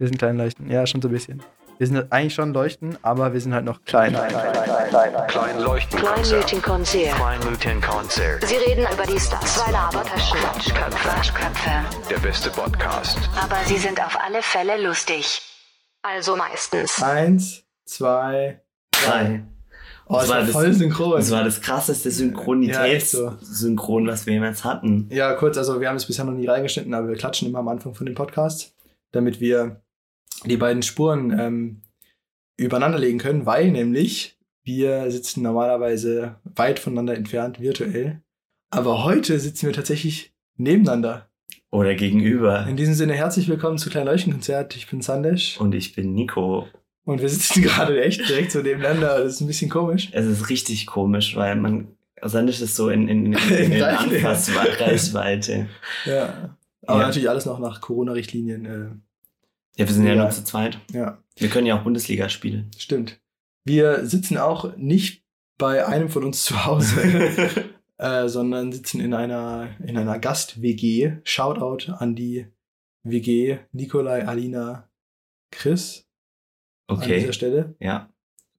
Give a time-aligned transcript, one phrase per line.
[0.00, 0.70] Wir sind klein leuchten.
[0.70, 1.42] Ja, schon so ein bisschen.
[1.76, 4.14] Wir sind eigentlich schon leuchten, aber wir sind halt noch klein.
[4.14, 7.14] Klein leuchten Kleinleuchtenkonzert.
[7.16, 8.46] Kleinleuchtenkonzert.
[8.46, 9.56] Sie reden über die Stars.
[9.56, 10.38] Zwei Labertaschen.
[10.38, 10.98] Quatschköpfe.
[11.08, 11.70] Quatschköpfe.
[12.08, 13.18] Der beste Podcast.
[13.38, 15.42] Aber sie sind auf alle Fälle lustig.
[16.00, 17.02] Also meistens.
[17.02, 19.42] Eins, zwei, Drei.
[20.06, 21.12] Oh, das, Das war war das- voll synchron.
[21.18, 23.34] Das war das krasseste Ja, echt so.
[23.42, 25.08] Synchronitätssynchron, was wir jemals hatten.
[25.12, 27.68] Ja, kurz, also wir haben es bisher noch nie reingeschnitten, aber wir klatschen immer am
[27.68, 28.74] Anfang von dem Podcast,
[29.12, 29.82] damit wir
[30.44, 31.82] die beiden Spuren ähm,
[32.56, 38.20] übereinander legen können, weil nämlich wir sitzen normalerweise weit voneinander entfernt, virtuell.
[38.70, 41.28] Aber heute sitzen wir tatsächlich nebeneinander.
[41.72, 42.66] Oder gegenüber.
[42.68, 44.76] In diesem Sinne herzlich willkommen zu Klein Leuchtenkonzert.
[44.76, 46.66] Ich bin Sandesh Und ich bin Nico.
[47.04, 49.22] und wir sitzen gerade echt direkt so nebeneinander.
[49.22, 50.10] Das ist ein bisschen komisch.
[50.12, 51.88] Es ist richtig komisch, weil man.
[52.22, 54.16] Sandisch ist so in, in, in, in, in Reichweite.
[54.16, 55.68] Anfassreichweite.
[56.04, 56.56] Ja.
[56.86, 57.06] Aber Ja.
[57.06, 59.02] natürlich alles noch nach Corona-Richtlinien.
[59.76, 60.22] Ja, wir sind ja Ja.
[60.22, 60.78] nur zu zweit.
[60.92, 61.22] ja.
[61.36, 62.70] Wir können ja auch Bundesliga spielen.
[62.76, 63.18] Stimmt.
[63.64, 65.24] Wir sitzen auch nicht
[65.58, 67.00] bei einem von uns zu Hause,
[67.98, 71.18] äh, sondern sitzen in einer, in einer Gast-WG.
[71.24, 72.46] Shoutout an die
[73.04, 74.90] WG Nikolai, Alina,
[75.50, 76.06] Chris
[76.88, 77.20] an Okay.
[77.20, 77.74] dieser Stelle.
[77.80, 78.10] Ja.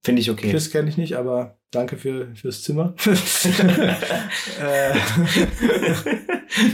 [0.03, 0.49] Finde ich okay.
[0.49, 2.95] Chris kenne ich nicht, aber danke für, fürs Zimmer.
[4.59, 4.93] äh,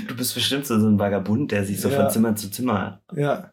[0.08, 2.02] du bist bestimmt so so ein Vagabund, der sich so Ja.
[2.04, 3.02] von Zimmer zu Zimmer.
[3.16, 3.52] ja.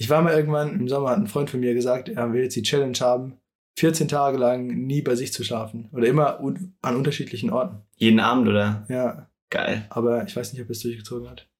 [0.00, 2.56] Ich war mal irgendwann im Sommer, hat ein Freund von mir gesagt, er will jetzt
[2.56, 3.34] die Challenge haben,
[3.78, 5.90] 14 Tage lang nie bei sich zu schlafen.
[5.92, 7.82] Oder immer un an unterschiedlichen Orten.
[7.96, 8.86] Jeden Abend, oder?
[8.88, 9.84] Ja, Geil.
[9.90, 11.50] aber ich weiß nicht, ob er es durchgezogen hat.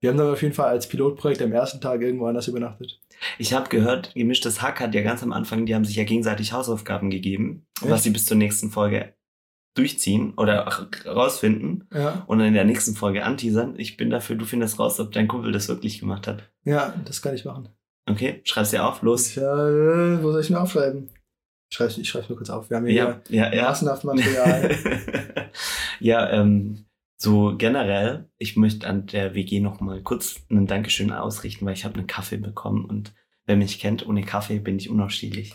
[0.00, 3.00] Wir haben dann auf jeden Fall als Pilotprojekt am ersten Tag irgendwo anders übernachtet.
[3.38, 6.54] Ich habe gehört, gemischtes Hack hat ja ganz am Anfang, die haben sich ja gegenseitig
[6.54, 7.90] Hausaufgaben gegeben, Echt?
[7.90, 9.13] was sie bis zur nächsten Folge
[9.74, 10.66] durchziehen oder
[11.06, 13.74] rausfinden Ja, und dann in der nächsten Folge anteasern.
[13.76, 16.48] Ich bin dafür, du findest raus, ob dein Kumpel das wirklich gemacht hat.
[16.64, 17.68] ja, das kann ich machen.
[18.08, 19.30] Okay, schreib's dir auf, los.
[19.30, 19.42] Ich, äh,
[20.22, 21.08] wo soll ich mir aufschreiben?
[21.70, 22.68] Ich schreibe ich schreib's nur kurz auf.
[22.70, 23.62] Wir haben hier Ja, ja, ja.
[23.64, 24.70] massenhaft Material.
[26.00, 26.84] ja, ähm,
[27.16, 31.84] so generell, ich möchte an der WG noch mal kurz einen Dankeschön ausrichten, weil ich
[31.84, 33.14] habe einen Kaffee bekommen und
[33.46, 35.54] wer mich kennt, ohne Kaffee bin ich unausstehlich.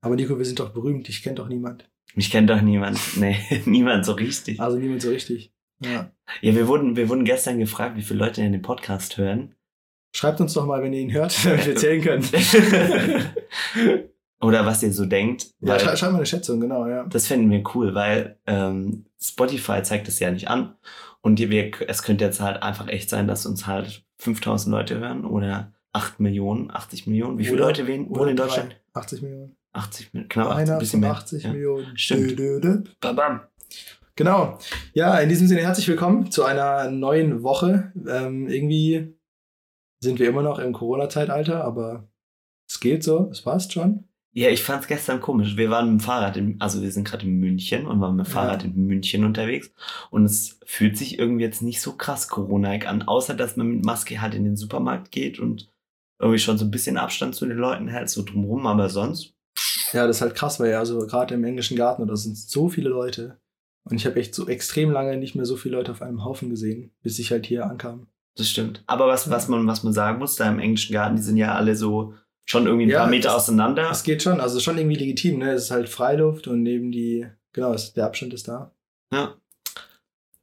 [0.00, 1.08] aber Nico, wir sind doch berühmt.
[1.08, 1.90] Ich kenne doch niemand.
[2.14, 2.98] Mich kennt doch niemand.
[3.16, 4.60] Nee, niemand so richtig.
[4.60, 5.52] Also niemand so richtig.
[5.80, 6.10] Ja.
[6.40, 9.54] Ja, wir wurden, wir wurden gestern gefragt, wie viele Leute in den Podcast hören.
[10.12, 12.24] Schreibt uns doch mal, wenn ihr ihn hört, damit wir zählen können.
[14.40, 15.46] Oder was ihr so denkt.
[15.60, 17.04] ja, weil schrei schreib mal eine Schätzung, genau, ja.
[17.04, 20.76] das fänden wir cool, weil ähm, Spotify zeigt es ja nicht an.
[21.20, 25.24] Und wir, es könnte jetzt halt einfach echt sein, dass uns halt 5000 Leute hören
[25.24, 27.38] oder 8 Millionen, 80 Millionen.
[27.38, 28.36] Wie viele Oder- Leute wohnen in.
[28.36, 28.76] Deutschland?
[28.94, 29.56] 80 Millionen.
[29.78, 31.10] 80 Millionen, knapp 80, Einer ein bisschen von mehr.
[31.18, 31.52] 80 ja.
[31.52, 31.98] Millionen.
[31.98, 32.30] Stimmt.
[32.30, 32.82] Dö, dö, dö.
[33.00, 33.40] Bam, bam.
[34.16, 34.58] Genau.
[34.94, 37.92] Ja, in diesem Sinne herzlich willkommen zu einer neuen Woche.
[38.08, 39.14] Ähm, irgendwie
[40.02, 42.08] sind wir immer noch im Corona-Zeitalter, aber
[42.68, 44.04] es geht so, es passt schon.
[44.32, 45.56] Ja, ich fand's gestern komisch.
[45.56, 48.26] Wir waren mit dem Fahrrad, in, also wir sind gerade in München und waren mit
[48.26, 48.34] dem Ja.
[48.34, 49.72] Fahrrad in München unterwegs
[50.10, 53.84] und es fühlt sich irgendwie jetzt nicht so krass corona an, außer dass man mit
[53.84, 55.72] Maske halt in den Supermarkt geht und
[56.20, 59.34] irgendwie schon so ein bisschen Abstand zu den Leuten hält, so drumrum, aber sonst.
[59.92, 62.68] Ja, das ist halt krass, weil ja, also gerade im englischen Garten oder sind so
[62.68, 63.38] viele Leute.
[63.84, 66.50] Und ich habe echt so extrem lange nicht mehr so viele Leute auf einem Haufen
[66.50, 68.08] gesehen, bis ich halt hier ankam.
[68.36, 68.84] Das stimmt.
[68.86, 71.54] Aber was, was, man, was man sagen muss, da im englischen Garten, die sind ja
[71.54, 73.90] alle so schon irgendwie ein Ja, paar Meter das- auseinander.
[73.90, 75.52] Es geht schon, also schon irgendwie legitim, ne?
[75.52, 78.74] Es ist halt Freiluft und neben die, genau, es, der Abstand ist da.
[79.12, 79.34] Ja.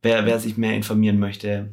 [0.01, 1.69] Wer, wer sich mehr informieren möchte,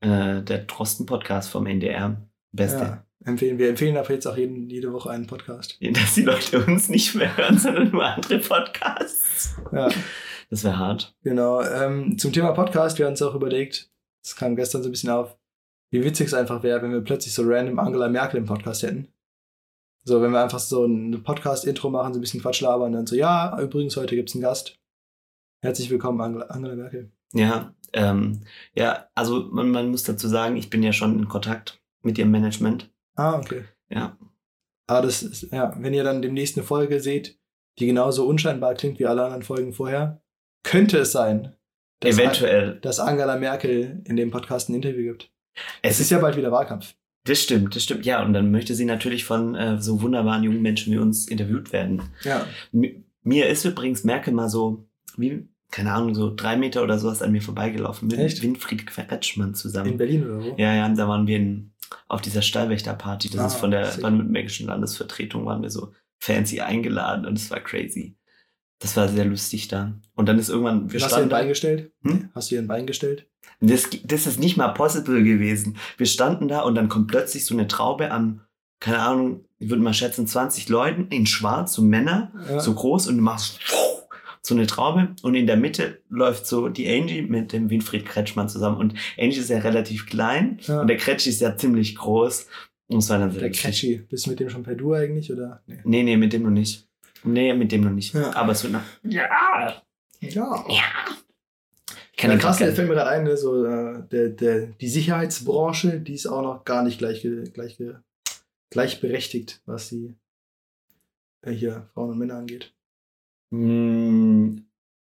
[0.00, 2.16] äh, der Drosten-Podcast vom NDR.
[2.52, 2.82] Beste.
[2.82, 5.78] Ja, empfehlen, wir empfehlen ab jetzt auch jeden, jede Woche einen Podcast.
[5.92, 9.56] Dass die Leute uns nicht mehr hören, sondern nur andere Podcasts.
[9.72, 9.88] Ja.
[10.50, 11.14] Das wäre hart.
[11.22, 11.62] Genau.
[11.62, 13.90] Ähm, zum Thema Podcast, wir haben uns auch überlegt,
[14.22, 15.38] das kam gestern so ein bisschen auf,
[15.90, 19.08] wie witzig es einfach wäre, wenn wir plötzlich so random Angela Merkel im Podcast hätten.
[20.04, 23.06] So, wenn wir einfach so ein Podcast-Intro machen, so ein bisschen Quatsch labern und dann
[23.06, 24.76] so, ja, übrigens, heute gibt es einen Gast.
[25.62, 27.12] Herzlich willkommen, Angela, Angela Merkel.
[27.32, 28.40] Ja, ähm,
[28.74, 32.30] ja, also man, man muss dazu sagen, ich bin ja schon in Kontakt mit ihrem
[32.30, 32.91] Management.
[33.14, 33.64] Ah, okay.
[33.90, 34.16] Ja.
[34.86, 37.38] Aber das ist, ja, wenn ihr dann demnächst eine Folge seht,
[37.78, 40.22] die genauso unscheinbar klingt wie alle anderen Folgen vorher,
[40.64, 41.54] könnte es sein,
[42.00, 42.78] dass, Eventuell.
[42.80, 45.30] dass Angela Merkel in dem Podcast ein Interview gibt.
[45.82, 46.94] Es Es ist ja bald wieder Wahlkampf.
[47.24, 48.04] Das stimmt, das stimmt.
[48.04, 51.72] Ja, und dann möchte sie natürlich von äh, so wunderbaren jungen Menschen wie uns interviewt
[51.72, 52.02] werden.
[52.24, 52.46] Ja.
[52.72, 57.22] Mi- Mir ist übrigens Merkel mal so, wie, keine Ahnung, so drei Meter oder sowas
[57.22, 58.42] an mir vorbeigelaufen mit Echt?
[58.42, 59.92] Winfried Quetschmann zusammen.
[59.92, 60.54] In Berlin oder wo?
[60.56, 61.71] Ja, ja, da waren wir in,
[62.08, 63.30] auf dieser Stallwächterparty.
[63.30, 67.60] Das Ah, ist von der baden-württembergischen Landesvertretung, waren wir so fancy eingeladen und es war
[67.60, 68.16] crazy.
[68.78, 69.92] Das war sehr lustig da.
[70.14, 71.92] Und dann ist irgendwann, wir Hast du ihr ein Bein gestellt?
[72.02, 72.30] Hm?
[72.34, 73.26] Hast du ihr ein Bein gestellt?
[73.60, 75.76] das, das ist nicht mal possible gewesen.
[75.96, 78.40] Wir standen da und dann kommt plötzlich so eine Traube an
[78.80, 82.58] keine Ahnung, ich würde mal schätzen, 20 Leuten in schwarz, so Männer, Ja.
[82.58, 83.60] so groß und du machst
[84.44, 88.48] so eine Traube und in der Mitte läuft so die Angie mit dem Winfried Kretschmann
[88.48, 90.80] zusammen und Angie ist ja relativ klein Ja.
[90.80, 92.48] und der Kretsch ist ja ziemlich groß
[92.88, 93.50] und es war dann sehr Der.
[93.52, 93.98] Catchy.
[94.08, 95.32] Bist du mit dem schon per Du eigentlich?
[95.32, 95.62] Oder?
[95.66, 95.78] Nee.
[95.84, 96.88] Nee, nee, mit dem noch nicht.
[97.24, 98.14] Nee, mit dem noch nicht.
[98.14, 98.34] Ja.
[98.34, 98.82] Aber es wird nach.
[99.04, 99.82] Ja!
[100.20, 100.64] Ja.
[102.18, 104.88] Ja, ich krass, grad der fällt mir gerade ein, ne, so, äh, der, der, die
[104.88, 107.78] Sicherheitsbranche, die ist auch noch gar nicht gleich, gleich,
[108.70, 110.14] gleichberechtigt, was die
[111.42, 112.72] äh, hier Frauen und Männer angeht.
[113.52, 114.64] Mm,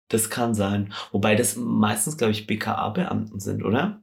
[0.09, 0.93] Das kann sein.
[1.13, 4.03] Wobei das meistens, glaube ich, BKA-Beamten sind, oder?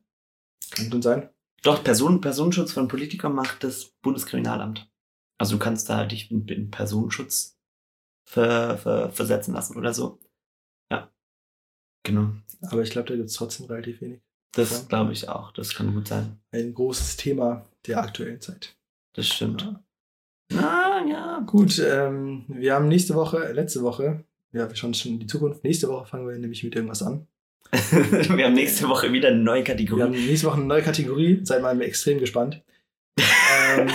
[0.71, 1.29] Kann schon sein.
[1.63, 4.89] Doch, Person, Personenschutz von Politikern macht das Bundeskriminalamt.
[5.39, 7.59] Also du kannst da dich in, in Personenschutz
[8.25, 10.19] ver, ver, versetzen lassen oder so.
[10.91, 11.11] Ja.
[12.03, 12.31] Genau.
[12.61, 14.21] Aber ich glaube, da gibt es trotzdem relativ wenig.
[14.53, 15.51] Das glaube ich auch.
[15.51, 16.39] Das kann gut sein.
[16.51, 18.77] Ein großes Thema der aktuellen Zeit.
[19.13, 19.61] Das stimmt.
[19.61, 19.83] Ja.
[20.63, 21.39] Ah, ja.
[21.41, 24.23] Gut, ähm, wir haben nächste Woche, letzte Woche,
[24.53, 25.63] ja, wir schauen schon in die Zukunft.
[25.63, 27.27] Nächste Woche fangen wir nämlich mit irgendwas an.
[27.71, 30.01] Wir haben nächste Woche wieder eine neue Wir Kategorie.
[30.01, 31.41] haben nächste Woche eine neue Kategorie.
[31.43, 32.63] Seid mal extrem gespannt.
[33.17, 33.89] ähm,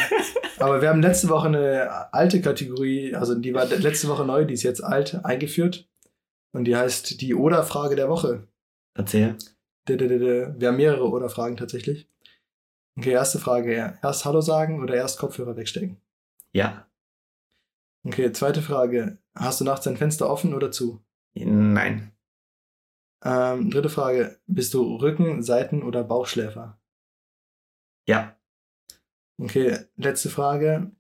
[0.59, 4.55] aber wir haben letzte Woche eine alte Kategorie, also die war letzte Woche neu, die
[4.55, 5.89] ist jetzt alt, eingeführt.
[6.53, 8.47] Und die heißt die Oder-Frage der Woche.
[8.95, 9.37] Erzähl.
[9.87, 12.09] Wir haben mehrere Oder-Fragen tatsächlich.
[12.99, 13.99] Okay, erste Frage.
[14.03, 15.97] Erst Hallo sagen oder erst Kopfhörer wegstecken?
[16.53, 16.87] Ja.
[18.05, 19.17] Okay, zweite Frage.
[19.35, 21.03] Hast du nachts dein Fenster offen oder zu?
[21.35, 22.13] Nein.
[23.25, 24.41] Ähm, dritte Frage.
[24.47, 26.79] Bist du Rücken-, Seiten- oder Bauchschläfer?
[28.07, 28.37] Ja.
[29.39, 30.91] Okay, letzte Frage.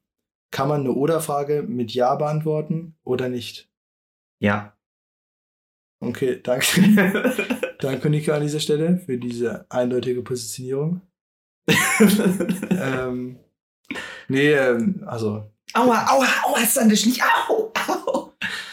[0.50, 3.70] Kann man eine Oder-Frage mit Ja beantworten oder nicht?
[4.38, 4.76] Ja.
[6.00, 7.38] Okay, danke.
[7.80, 11.00] danke, Nika, an dieser Stelle für diese eindeutige Positionierung.
[12.70, 13.38] ähm,
[14.28, 17.41] nee, ähm, also, aua, aua, aua, Sandisch, nicht au, au.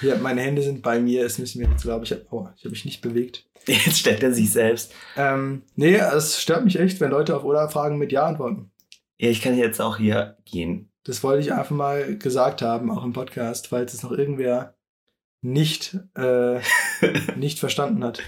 [0.02, 1.26] Ja, meine Hände sind bei mir.
[1.26, 3.46] Es müssen mir jetzt, glaube ich, aua, ich habe mich nicht bewegt.
[3.68, 4.94] Jetzt stellt er sich selbst.
[5.16, 8.72] Ähm, nee, es stört mich echt, wenn Leute auf Oder-Fragen mit Ja antworten.
[9.18, 10.90] Ja, ich kann jetzt auch hier gehen.
[11.04, 14.76] Das wollte ich einfach mal gesagt haben, auch im Podcast, falls es noch irgendwer
[15.42, 16.60] nicht, äh,
[17.36, 18.22] nicht verstanden hat.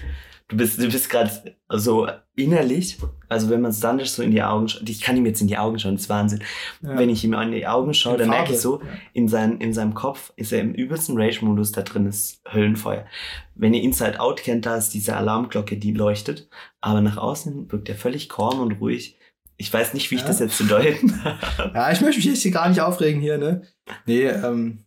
[0.52, 1.30] Du bist, du bist gerade
[1.70, 2.06] so
[2.36, 5.48] innerlich, also wenn man Sandisch so in die Augen schaut, ich kann ihm jetzt in
[5.48, 6.40] die Augen schauen, das ist Wahnsinn.
[6.82, 6.98] Ja.
[6.98, 8.88] Wenn ich ihm in die Augen schaue, In dann merke ich so, Ja.
[9.14, 13.06] in, sein, in seinem Kopf ist er im übelsten Rage-Modus, da drin ist Höllenfeuer.
[13.54, 16.48] Wenn ihr Inside Out kennt, da ist diese Alarmglocke, die leuchtet,
[16.82, 19.18] aber nach außen wirkt er völlig calm und ruhig.
[19.56, 20.26] Ich weiß nicht, wie ich Ja.
[20.28, 21.72] das jetzt zu deuten habe.
[21.74, 23.62] Ja, ich möchte mich jetzt hier gar nicht aufregen hier, ne?
[24.06, 24.84] Nee, ähm,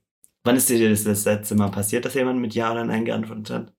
[0.48, 3.74] Wann ist dir das letzte Mal passiert, dass jemand mit Ja oder Nein geantwortet hat?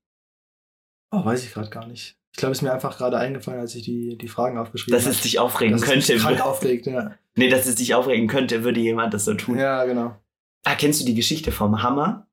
[1.11, 2.17] Oh, weiß ich gerade gar nicht.
[2.32, 5.05] Ich glaube, es ist mir einfach gerade eingefallen, als ich die, die Fragen aufgeschrieben Dass
[5.05, 5.14] habe.
[5.14, 6.12] es dich aufregen Dass es könnte.
[6.14, 7.14] mich krank aufregt, ja.
[7.35, 9.58] Nee, dass es dich aufregen könnte, würde jemand das so tun.
[9.58, 10.17] Ja, genau.
[10.64, 12.29] Ah, kennst du die Geschichte vom Hammer?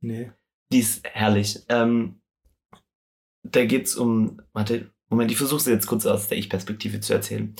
[0.00, 0.30] Nee.
[0.72, 1.60] Die ist herrlich.
[1.68, 2.20] Ähm,
[3.42, 7.54] da geht's um, warte, Moment, ich versuche es jetzt kurz aus der Ich-Perspektive zu erzählen.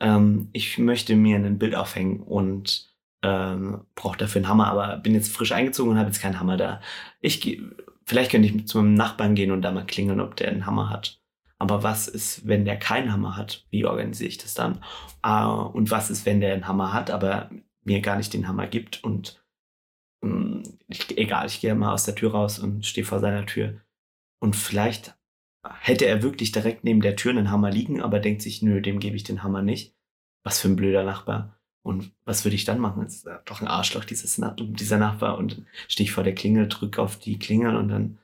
[0.00, 5.14] Ähm, ich möchte mir ein Bild aufhängen und ähm, brauche dafür einen Hammer, aber bin
[5.14, 6.80] jetzt frisch eingezogen und habe jetzt keinen Hammer da.
[7.20, 7.62] Ich geh,
[8.04, 10.90] vielleicht könnte ich zu meinem Nachbarn gehen und da mal klingeln, ob der einen Hammer
[10.90, 11.20] hat.
[11.58, 13.66] Aber was ist, wenn der keinen Hammer hat?
[13.70, 14.84] Wie organisiere ich das dann?
[15.22, 17.50] Ah, und was ist, wenn der einen Hammer hat, aber
[17.84, 19.44] mir gar nicht den Hammer gibt und
[20.22, 23.80] mh, ich, egal, ich gehe mal aus der Tür raus und stehe vor seiner Tür.
[24.40, 25.16] Und vielleicht
[25.80, 29.00] hätte er wirklich direkt neben der Tür einen Hammer liegen, aber denkt sich, nö, dem
[29.00, 29.94] gebe ich den Hammer nicht.
[30.42, 31.53] Was für ein blöder Nachbar.
[31.84, 33.02] Und was würde ich dann machen?
[33.04, 35.36] Das ist doch ein Arschloch, dieses, dieser Nachbar.
[35.36, 38.18] Und dann stehe ich vor der Klingel, drücke auf die Klingel und dann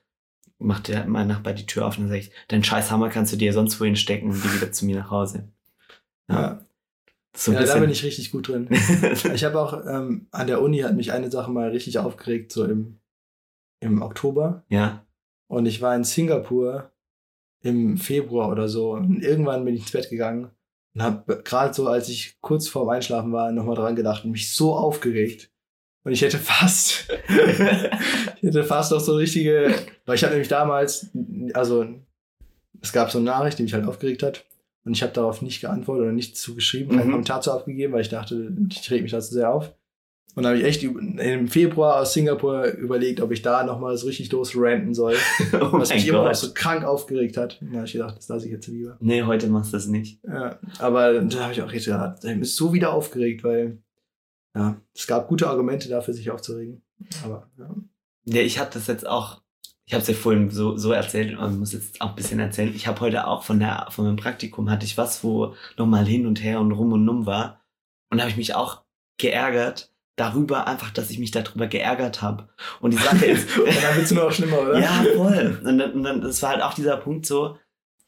[0.58, 3.34] macht der, mein Nachbar die Tür auf und dann sage ich, deinen scheiß Hammer kannst
[3.34, 5.46] du dir sonst wohin stecken und geh wieder zu mir nach Hause.
[6.30, 6.64] Ja,
[7.36, 8.68] So ein ja da bin ich richtig gut drin.
[9.34, 12.64] Ich habe auch ähm, an der Uni hat mich eine Sache mal richtig aufgeregt, so
[12.64, 12.98] im,
[13.80, 14.64] im Oktober.
[14.68, 15.04] ja.
[15.48, 16.92] Und ich war in Singapur
[17.60, 18.92] im Februar oder so.
[18.92, 20.50] Und irgendwann bin ich ins Bett gegangen
[20.94, 24.52] und habe gerade so, als ich kurz vorm Einschlafen war, nochmal dran gedacht und mich
[24.54, 25.50] so aufgeregt.
[26.02, 29.74] Und ich hätte fast, ich hätte fast noch so richtige,
[30.06, 31.10] weil ich habe nämlich damals,
[31.52, 31.86] also
[32.80, 34.46] es gab so eine Nachricht, die mich halt aufgeregt hat.
[34.84, 37.12] Und ich habe darauf nicht geantwortet oder nichts zugeschrieben, keinen Mhm.
[37.12, 39.74] Kommentar zu abgegeben, weil ich dachte, ich reg mich da zu sehr auf.
[40.34, 44.06] Und dann habe ich echt im Februar aus Singapur überlegt, ob ich da nochmal so
[44.06, 45.16] richtig losranten soll,
[45.54, 46.36] oh was mich mein immer noch Gott.
[46.36, 47.60] so krank aufgeregt hat.
[47.60, 48.96] Da habe ich gedacht, das lasse ich jetzt lieber.
[49.00, 50.20] Nee, heute machst du das nicht.
[50.24, 53.82] Ja, aber da habe ich auch jetzt gedacht, ich bin so wieder aufgeregt, weil
[54.54, 56.82] ja, es gab gute Argumente dafür, sich aufzuregen.
[57.24, 57.74] Aber ja.
[58.24, 59.42] Ja, ich hatte das jetzt auch,
[59.84, 62.72] ich habe es ja vorhin so, so erzählt und muss jetzt auch ein bisschen erzählen.
[62.74, 66.26] Ich habe heute auch von, der, von meinem Praktikum hatte ich was, wo nochmal hin
[66.26, 67.60] und her und rum und um war.
[68.10, 68.82] Und da habe ich mich auch
[69.18, 72.48] geärgert darüber einfach, dass ich mich darüber geärgert habe.
[72.80, 74.78] Und die Sache ist, Und dann wird es nur noch schlimmer, oder?
[74.80, 75.60] ja, voll.
[75.64, 77.56] Und dann, und dann, das war halt auch dieser Punkt so,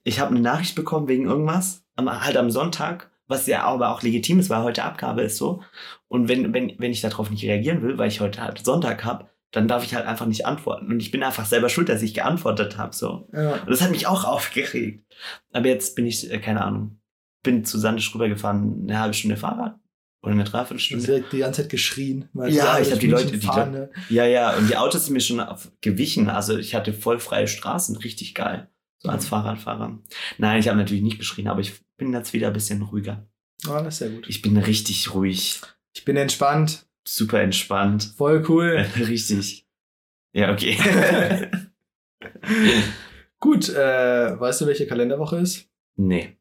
[0.04, 4.40] ich habe eine Nachricht bekommen wegen irgendwas, halt am Sonntag, was ja aber auch legitim
[4.40, 5.62] ist, weil heute Abgabe ist so.
[6.08, 9.30] Und wenn, wenn, wenn ich darauf nicht reagieren will, weil ich heute halt Sonntag habe,
[9.52, 10.90] dann darf ich halt einfach nicht antworten.
[10.90, 12.94] Und ich bin einfach selber schuld, dass ich geantwortet habe.
[12.94, 13.28] So.
[13.32, 13.54] Ja.
[13.54, 15.04] Und das hat mich auch aufgeregt.
[15.52, 17.00] Aber jetzt bin ich, äh, keine Ahnung,
[17.42, 19.78] bin zu Sandisch rübergefahren, eine halbe Stunde Fahrrad
[20.22, 21.04] oder eine Dreiviertelstunde.
[21.04, 22.28] direkt die ganze Zeit geschrien.
[22.34, 23.90] Ja, ich hab die Leute- die ne?
[24.08, 25.44] Ja, ja, und die Autos sind mir schon
[25.80, 26.28] gewichen.
[26.30, 28.68] Also ich hatte voll freie Straßen, richtig geil.
[29.00, 29.28] So als Mhm.
[29.30, 29.98] Fahrradfahrer.
[30.38, 33.26] Nein, ich habe natürlich nicht geschrien, aber ich bin jetzt wieder ein bisschen ruhiger.
[33.66, 34.28] Ah, das ist sehr gut.
[34.28, 35.60] Ich bin richtig ruhig,
[35.94, 36.86] Ich bin entspannt.
[37.06, 38.12] super entspannt.
[38.16, 38.86] Voll cool.
[38.96, 39.66] richtig.
[40.32, 40.76] Ja, okay.
[43.40, 45.68] Gut, äh, weißt du, welche Kalenderwoche ist?
[45.96, 46.36] nee.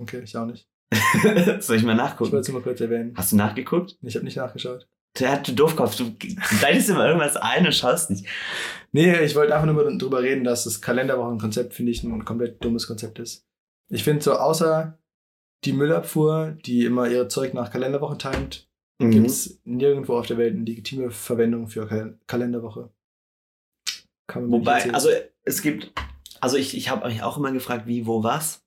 [0.00, 0.66] Okay, ich auch nicht.
[1.60, 2.32] Soll ich mal Ich nachgucken?
[2.32, 3.12] wollte es mal kurz erwähnen.
[3.16, 3.96] Hast du nachgeguckt?
[4.02, 4.88] Ich habe nicht nachgeschaut.
[5.18, 6.14] Der du Doofkopf, du
[6.62, 8.26] leitest immer irgendwas ein und schaust nicht.
[8.92, 12.86] Nee, ich wollte einfach nur drüber reden, dass das Kalenderwochenkonzept, finde ich, ein komplett dummes
[12.86, 13.44] Konzept ist.
[13.90, 14.98] Ich finde so, außer
[15.64, 18.66] die Müllabfuhr, die immer ihre Zeug nach Kalenderwochen timet,
[19.00, 19.10] Mhm.
[19.12, 22.90] gibt es nirgendwo auf der Welt eine legitime Verwendung für Kal Kalenderwoche.
[24.34, 25.08] Wobei, also
[25.44, 25.92] es gibt,
[26.40, 28.64] also ich, ich habe mich auch immer gefragt, wie, wo, was.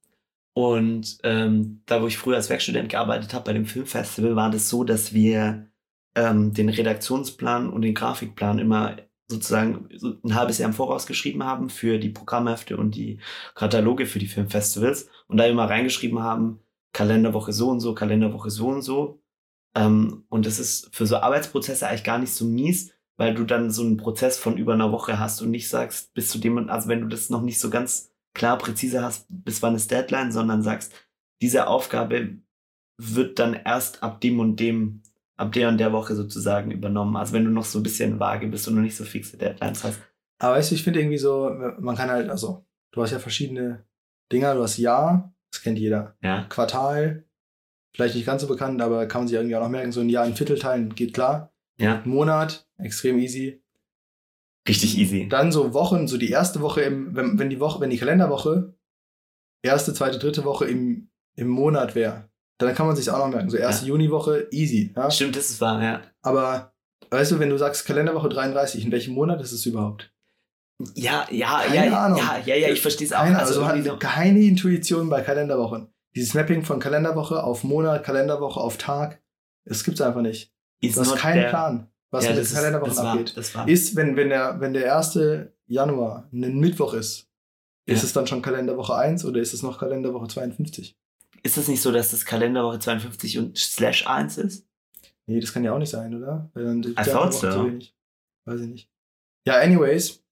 [0.53, 4.69] Und ähm, da, wo ich früher als Werkstudent gearbeitet habe bei dem Filmfestival, war das
[4.69, 5.67] so, dass wir
[6.15, 8.97] ähm, den Redaktionsplan und den Grafikplan immer
[9.29, 13.19] sozusagen so ein halbes Jahr im Voraus geschrieben haben für die Programmhefte und die
[13.55, 16.59] Kataloge für die Filmfestivals und da immer reingeschrieben haben,
[16.93, 19.21] Kalenderwoche so und so, Kalenderwoche so und so.
[19.73, 23.71] Ähm, und das ist für so Arbeitsprozesse eigentlich gar nicht so mies, weil du dann
[23.71, 26.89] so einen Prozess von über einer Woche hast und nicht sagst, bis zu dem, also
[26.89, 30.63] wenn du das noch nicht so ganz klar präzise hast, bis wann ist Deadline, sondern
[30.63, 30.93] sagst,
[31.41, 32.37] diese Aufgabe
[32.97, 35.01] wird dann erst ab dem und dem,
[35.37, 37.15] ab der und der Woche sozusagen übernommen.
[37.15, 39.83] Also wenn du noch so ein bisschen vage bist und noch nicht so fixe Deadlines
[39.83, 39.99] hast.
[40.39, 43.85] Aber weißt du, ich finde irgendwie so, man kann halt, also, du hast ja verschiedene
[44.31, 46.15] Dinger, du hast Jahr, das kennt jeder.
[46.21, 46.43] Ja.
[46.49, 47.25] Quartal,
[47.95, 50.09] vielleicht nicht ganz so bekannt, aber kann man sich irgendwie auch noch merken, so ein
[50.09, 51.53] Jahr in Viertel teilen, geht klar.
[51.77, 52.01] Ja.
[52.05, 53.60] Monat, extrem easy.
[54.67, 55.27] Richtig easy.
[55.27, 58.75] Dann so Wochen, so die erste Woche im, wenn, wenn die Woche, wenn die Kalenderwoche,
[59.63, 63.49] erste, zweite, dritte Woche im, im Monat wäre, dann kann man sich auch noch merken.
[63.49, 64.93] So erste Juniwoche, easy.
[64.95, 65.09] Ja?
[65.09, 66.01] Stimmt, das ist wahr, ja.
[66.21, 66.73] Aber
[67.09, 70.11] weißt du, wenn du sagst Kalenderwoche 33, in welchem Monat ist es überhaupt?
[70.95, 72.17] Ja, ja, Keine ja, Ahnung.
[72.19, 73.19] ja, ja, ja, ich verstehe es auch.
[73.23, 75.87] Keine, also also, keine Intuition bei Kalenderwochen.
[76.15, 79.21] Dieses Mapping von Kalenderwoche auf Monat, Kalenderwoche auf Tag,
[79.65, 80.51] das gibt's einfach nicht.
[80.81, 83.55] ist Du hast keinen der- Plan, was ja, mit das den ist- Kalenderwochen abgeht.
[83.55, 83.67] War.
[83.67, 85.19] Ist, wenn, wenn, der, wenn der 1.
[85.67, 87.27] Januar ein Mittwoch ist,
[87.85, 88.03] ist Ja.
[88.07, 90.95] es dann schon Kalenderwoche 1 oder ist es noch Kalenderwoche 52?
[91.43, 94.67] Ist das nicht so, dass das Kalenderwoche 52 und Slash 1 ist?
[95.25, 96.49] Nee, das kann ja auch nicht sein, oder?
[96.53, 97.49] Weil dann I thought so.
[97.49, 97.95] zu wenig.
[98.45, 98.89] Weiß ich nicht.
[99.47, 100.23] Ja, anyways.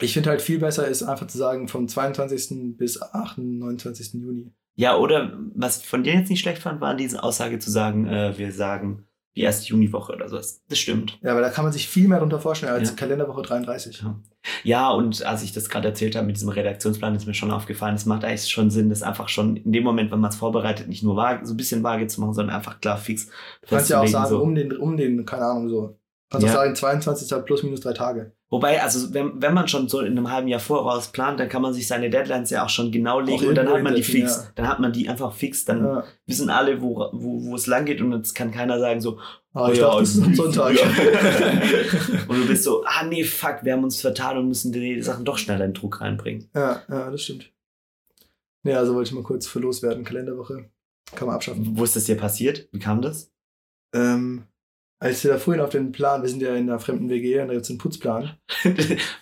[0.00, 2.76] Ich finde halt viel besser ist einfach zu sagen vom 22.
[2.76, 3.38] bis 8.
[3.38, 4.14] 29.
[4.14, 4.52] Juni.
[4.74, 8.06] Ja, oder was ich von dir jetzt nicht schlecht fand, war diese Aussage zu sagen,
[8.06, 9.05] äh, wir sagen
[9.36, 10.36] die erste Juniwoche oder so.
[10.36, 11.18] Das stimmt.
[11.22, 12.96] Ja, aber da kann man sich viel mehr darunter vorstellen als Ja.
[12.96, 14.00] Kalenderwoche 33.
[14.02, 14.18] Ja.
[14.64, 17.96] Ja, und als ich das gerade erzählt habe mit diesem Redaktionsplan, ist mir schon aufgefallen,
[17.96, 20.88] es macht eigentlich schon Sinn, das einfach schon in dem Moment, wenn man es vorbereitet,
[20.88, 23.26] nicht nur vage, so ein bisschen vage zu machen, sondern einfach klar fix.
[23.26, 24.40] Du kannst ja auch sagen, so.
[24.40, 25.98] um den, um den, keine Ahnung, so.
[26.30, 26.52] Kannst Ja.
[26.52, 27.44] auch sagen, 22.
[27.44, 28.32] plus minus drei Tage.
[28.48, 31.62] Wobei, also wenn, wenn man schon so in einem halben Jahr voraus plant, dann kann
[31.62, 34.36] man sich seine Deadlines ja auch schon genau legen und dann hat man die fix.
[34.36, 34.50] ja.
[34.54, 36.04] Dann hat man die einfach fix, dann Ja.
[36.26, 39.18] wissen alle, wo, wo, wo es lang geht und jetzt kann keiner sagen so,
[39.52, 40.74] Aber ich dachte, das ist am Sonntag.
[40.76, 40.84] Ja.
[42.28, 45.24] und du bist so, ah nee, fuck, wir haben uns vertan und müssen die Sachen
[45.24, 46.48] doch schneller in Druck reinbringen.
[46.54, 47.50] ja, ja, das stimmt.
[48.62, 50.04] Nee, also wollte ich mal kurz für loswerden.
[50.04, 50.70] Kalenderwoche
[51.14, 51.76] kann man abschaffen.
[51.76, 52.68] Wo ist das dir passiert?
[52.72, 53.30] Wie kam das?
[53.94, 54.44] Ähm,
[54.98, 57.48] als wir da vorhin auf den Plan, wir sind ja in einer fremden WG und
[57.48, 58.36] da gibt es einen Putzplan.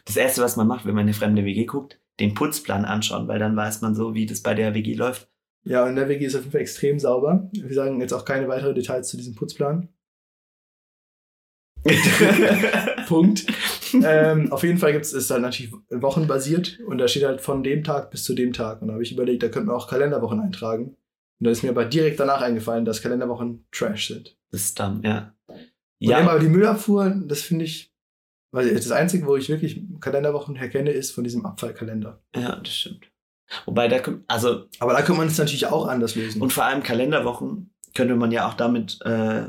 [0.04, 3.26] Das erste, was man macht, wenn man in eine fremde WG guckt, den Putzplan anschauen,
[3.26, 5.28] weil dann weiß man so, wie das bei der WG läuft.
[5.64, 7.48] Ja, und der WG ist auf jeden Fall extrem sauber.
[7.52, 9.88] Wir sagen jetzt auch keine weiteren Details zu diesem Putzplan.
[13.08, 13.46] Punkt.
[14.02, 17.84] ähm, auf jeden Fall gibt's, ist halt natürlich wochenbasiert und da steht halt von dem
[17.84, 18.80] Tag bis zu dem Tag.
[18.80, 20.96] Und da habe ich überlegt, da könnten wir auch Kalenderwochen eintragen.
[21.40, 24.38] Und da ist mir aber direkt danach eingefallen, dass Kalenderwochen Trash sind.
[24.54, 25.34] Ist dumm, ja.
[25.48, 25.58] Und
[25.98, 27.92] Ja, immer die Müllabfuhr, das finde ich,
[28.52, 32.22] weil das Einzige, wo ich wirklich Kalenderwochen erkenne, ist von diesem Abfallkalender.
[32.36, 33.10] ja, das stimmt.
[33.66, 36.40] Wobei da kommt, also, Aber da könnte man es natürlich auch anders lösen.
[36.40, 39.48] und vor allem Kalenderwochen könnte man ja auch damit äh,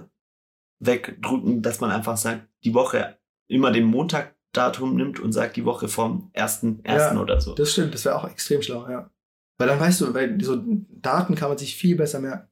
[0.79, 5.88] wegdrücken, dass man einfach sagt, die Woche immer den Montagdatum nimmt und sagt, die Woche
[5.88, 6.81] vom 1.1.
[6.85, 7.53] Ja, oder so.
[7.55, 9.09] Das stimmt, das wäre auch extrem schlau, ja.
[9.57, 12.50] Weil dann weißt du, weil so Daten kann man sich viel besser merken.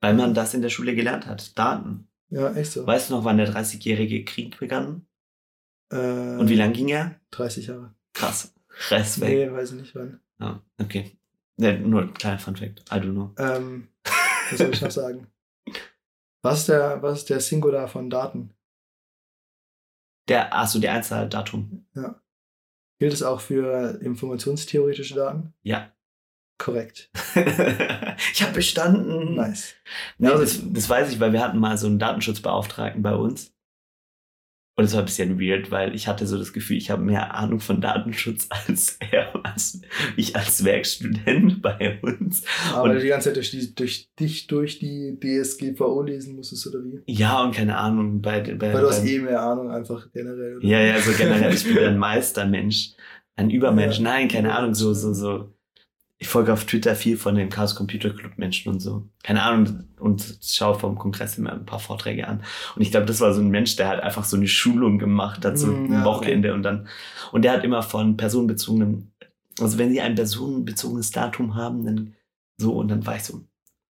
[0.00, 1.58] Weil man das in der Schule gelernt hat.
[1.58, 2.08] Daten.
[2.30, 2.86] Ja, echt so.
[2.86, 5.06] Weißt du noch, wann der 30-jährige Krieg begann?
[5.90, 7.20] äh, Und wie lang ging er?
[7.32, 7.94] 30 Jahre.
[8.12, 8.54] Krass.
[8.90, 9.32] Respekt.
[9.32, 10.20] Nee, weiß ich nicht wann.
[10.38, 11.18] Ja, okay.
[11.56, 12.80] Ne, nur ein kleiner Funfact.
[12.92, 13.34] I don't know.
[13.38, 13.88] Ähm,
[14.50, 15.26] was soll ich noch sagen?
[16.42, 18.54] Was ist der, was ist der Singular von Daten?
[20.28, 21.86] Der, achso, der Einzeldatum.
[23.00, 25.54] Gilt es auch für informationstheoretische Daten?
[25.62, 25.92] Ja.
[26.58, 27.10] Korrekt.
[28.32, 29.36] ich habe bestanden.
[29.36, 29.74] Nice.
[30.18, 33.52] Nee, Ja, das, das weiß ich, weil wir hatten mal so einen Datenschutzbeauftragten bei uns.
[34.76, 37.34] Und es war ein bisschen weird, weil ich hatte so das Gefühl, ich habe mehr
[37.34, 39.80] Ahnung von Datenschutz als er, als
[40.16, 42.44] ich als Werkstudent bei uns.
[42.72, 46.64] Aber Und- du die ganze Zeit durch, die, durch dich durch die DSGVO lesen musstest
[46.68, 47.00] oder wie?
[47.06, 50.58] Ja, und keine Ahnung, bei, bei, Weil du hast eh mehr Ahnung einfach generell.
[50.58, 50.66] Oder?
[50.66, 52.92] Ja, ja, so generell, ich bin ein Meistermensch,
[53.34, 53.96] ein Übermensch.
[53.98, 54.02] Ja.
[54.04, 55.52] Nein, keine Ahnung, so, so, so.
[56.20, 59.08] Ich folge auf Twitter viel von den Chaos Computer Club Menschen und so.
[59.22, 62.42] Keine Ahnung, und schaue vom Kongress immer ein paar Vorträge an.
[62.74, 65.44] Und ich glaube, das war so ein Mensch, der halt einfach so eine Schulung gemacht
[65.44, 66.88] hat, so Mm, ein ja, Wochenende und dann,
[67.30, 69.12] und der hat immer von personenbezogenem,
[69.60, 72.14] also wenn sie ein personenbezogenes Datum haben, dann
[72.56, 73.44] so, und dann war ich so,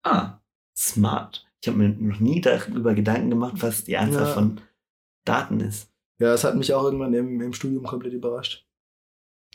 [0.05, 0.39] ah,
[0.77, 1.47] smart.
[1.63, 4.35] Ich habe mir noch nie darüber Gedanken gemacht, was die Anzahl Ja.
[4.35, 4.61] von
[5.25, 5.91] Daten ist.
[6.21, 8.67] Ja, das hat mich auch irgendwann im, im Studium komplett überrascht.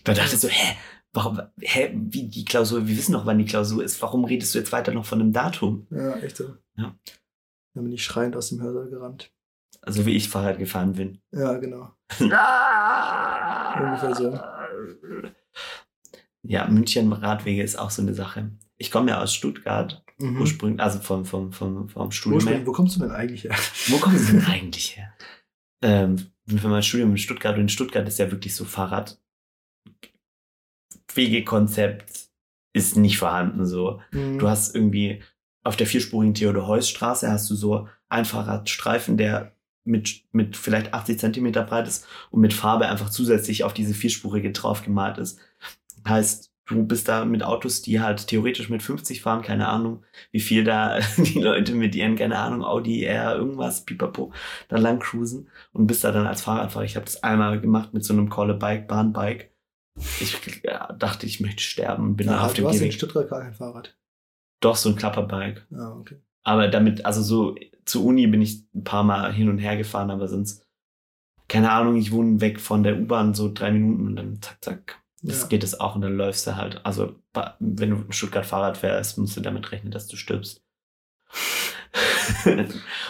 [0.03, 0.75] Da dachte ich so, hä,
[1.13, 4.59] warum, hä, wie die Klausur, wir wissen doch, wann die Klausur ist, warum redest du
[4.59, 5.87] jetzt weiter noch von einem Datum?
[5.89, 6.55] Ja, echt so.
[6.75, 6.95] Ja.
[7.73, 9.31] Dann bin ich schreiend aus dem Hörsaal gerannt.
[9.81, 11.19] Also wie ich Fahrrad gefahren bin.
[11.31, 11.91] Ja, genau.
[12.19, 14.39] Ungefähr so.
[16.43, 18.51] Ja, München Radwege ist auch so eine Sache.
[18.77, 20.41] Ich komme ja aus Stuttgart, Mhm.
[20.41, 22.65] ursprünglich, also vom, vom, vom, vom Studium her.
[22.67, 23.55] wo kommst du denn eigentlich her?
[23.87, 25.11] Wo kommen Sie denn eigentlich her?
[25.81, 26.17] Ähm,
[26.47, 28.63] für mein Studium in Stuttgart und in Stuttgart ist ja wirklich so
[31.13, 32.29] Fahrradwegekonzept
[32.73, 34.01] ist nicht vorhanden so.
[34.11, 34.39] Mhm.
[34.39, 35.21] Du hast irgendwie
[35.63, 39.55] auf der vierspurigen Theodor-Heuss-Straße hast du so einen Fahrradstreifen, der
[39.85, 44.51] mit, mit vielleicht 80 Zentimeter breit ist und mit Farbe einfach zusätzlich auf diese vierspurige
[44.51, 45.39] drauf gemalt ist.
[46.07, 50.39] Heißt, du bist da mit Autos, die halt theoretisch mit 50 fahren, keine Ahnung, wie
[50.39, 54.33] viel da die Leute mit ihren, keine Ahnung, Audi R, irgendwas, pipapo,
[54.67, 56.85] da lang cruisen und bist da dann als Fahrradfahrer.
[56.85, 59.52] Ich habe das einmal gemacht mit so einem Call-a-Bike, Bahnbike.
[59.95, 62.93] Ich ja, dachte, ich möchte sterben bin ja, auf dem du hast in Gehweg.
[62.93, 63.95] Stuttgart gar kein Fahrrad.
[64.59, 65.67] Doch, so ein Klapperbike.
[65.75, 66.17] Ah, okay.
[66.43, 70.09] Aber damit, also so zur Uni bin ich ein paar Mal hin und her gefahren,
[70.09, 70.65] aber sonst,
[71.47, 74.99] keine Ahnung, ich wohne weg von der U-Bahn so drei Minuten und dann zack, zack.
[75.21, 75.47] Das Ja.
[75.47, 76.85] geht es auch und dann läufst du halt.
[76.85, 77.15] Also,
[77.59, 80.61] wenn du in Stuttgart Fahrrad fährst, musst du damit rechnen, dass du stirbst.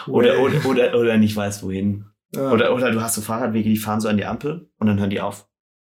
[0.06, 2.06] oder, oder, oder, oder nicht weißt, wohin.
[2.34, 2.50] Ja.
[2.50, 5.10] Oder, oder du hast so Fahrradwege, die fahren so an die Ampel und dann hören
[5.10, 5.48] die auf.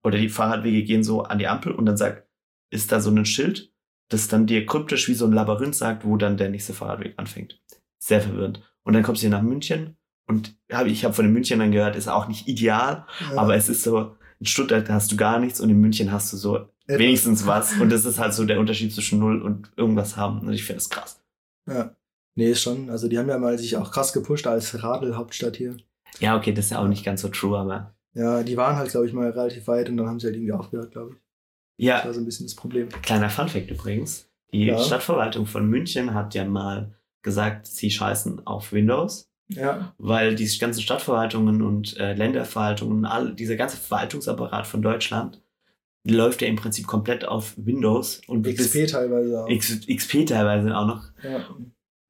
[0.05, 2.27] Oder die Fahrradwege gehen so an die Ampel und dann sagt,
[2.71, 3.73] ist da so ein Schild,
[4.09, 7.61] das dann dir kryptisch wie so ein Labyrinth sagt, wo dann der nächste Fahrradweg anfängt.
[7.99, 8.63] Sehr verwirrend.
[8.85, 11.97] Und dann kommst du hier nach München und hab, ich habe von den Münchnern gehört,
[11.97, 13.39] ist auch nicht ideal, Ja.
[13.39, 16.37] aber es ist so, in Stuttgart hast du gar nichts und in München hast du
[16.37, 16.57] so
[16.87, 16.99] Etwas.
[16.99, 17.75] wenigstens was.
[17.81, 20.41] Und das ist halt so der Unterschied zwischen null und irgendwas haben.
[20.47, 21.21] Und ich finde das krass.
[21.67, 21.95] Ja.
[22.35, 22.89] Nee, ist schon.
[22.89, 25.77] Also die haben ja mal sich auch krass gepusht als Radl-Hauptstadt hier.
[26.21, 28.91] Ja, okay, das ist ja auch nicht ganz so true, aber Ja, die waren halt,
[28.91, 31.17] glaube ich, mal relativ weit und dann haben sie halt irgendwie aufgehört, glaube ich.
[31.79, 32.89] Das ja, war so ein bisschen das Problem.
[33.03, 34.29] Kleiner Funfact übrigens.
[34.53, 34.79] Die Ja.
[34.79, 40.81] Stadtverwaltung von München hat ja mal gesagt, sie scheißen auf Windows, Ja, weil die ganzen
[40.83, 45.41] Stadtverwaltungen und äh, Länderverwaltungen, all, dieser ganze Verwaltungsapparat von Deutschland
[46.05, 49.49] läuft ja im Prinzip komplett auf Windows und XP teilweise auch.
[49.49, 51.05] X, XP teilweise auch noch.
[51.23, 51.45] ja.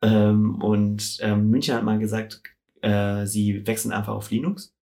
[0.01, 2.40] Ähm, und ähm, München hat mal gesagt,
[2.83, 4.73] äh, sie wechseln einfach auf Linux,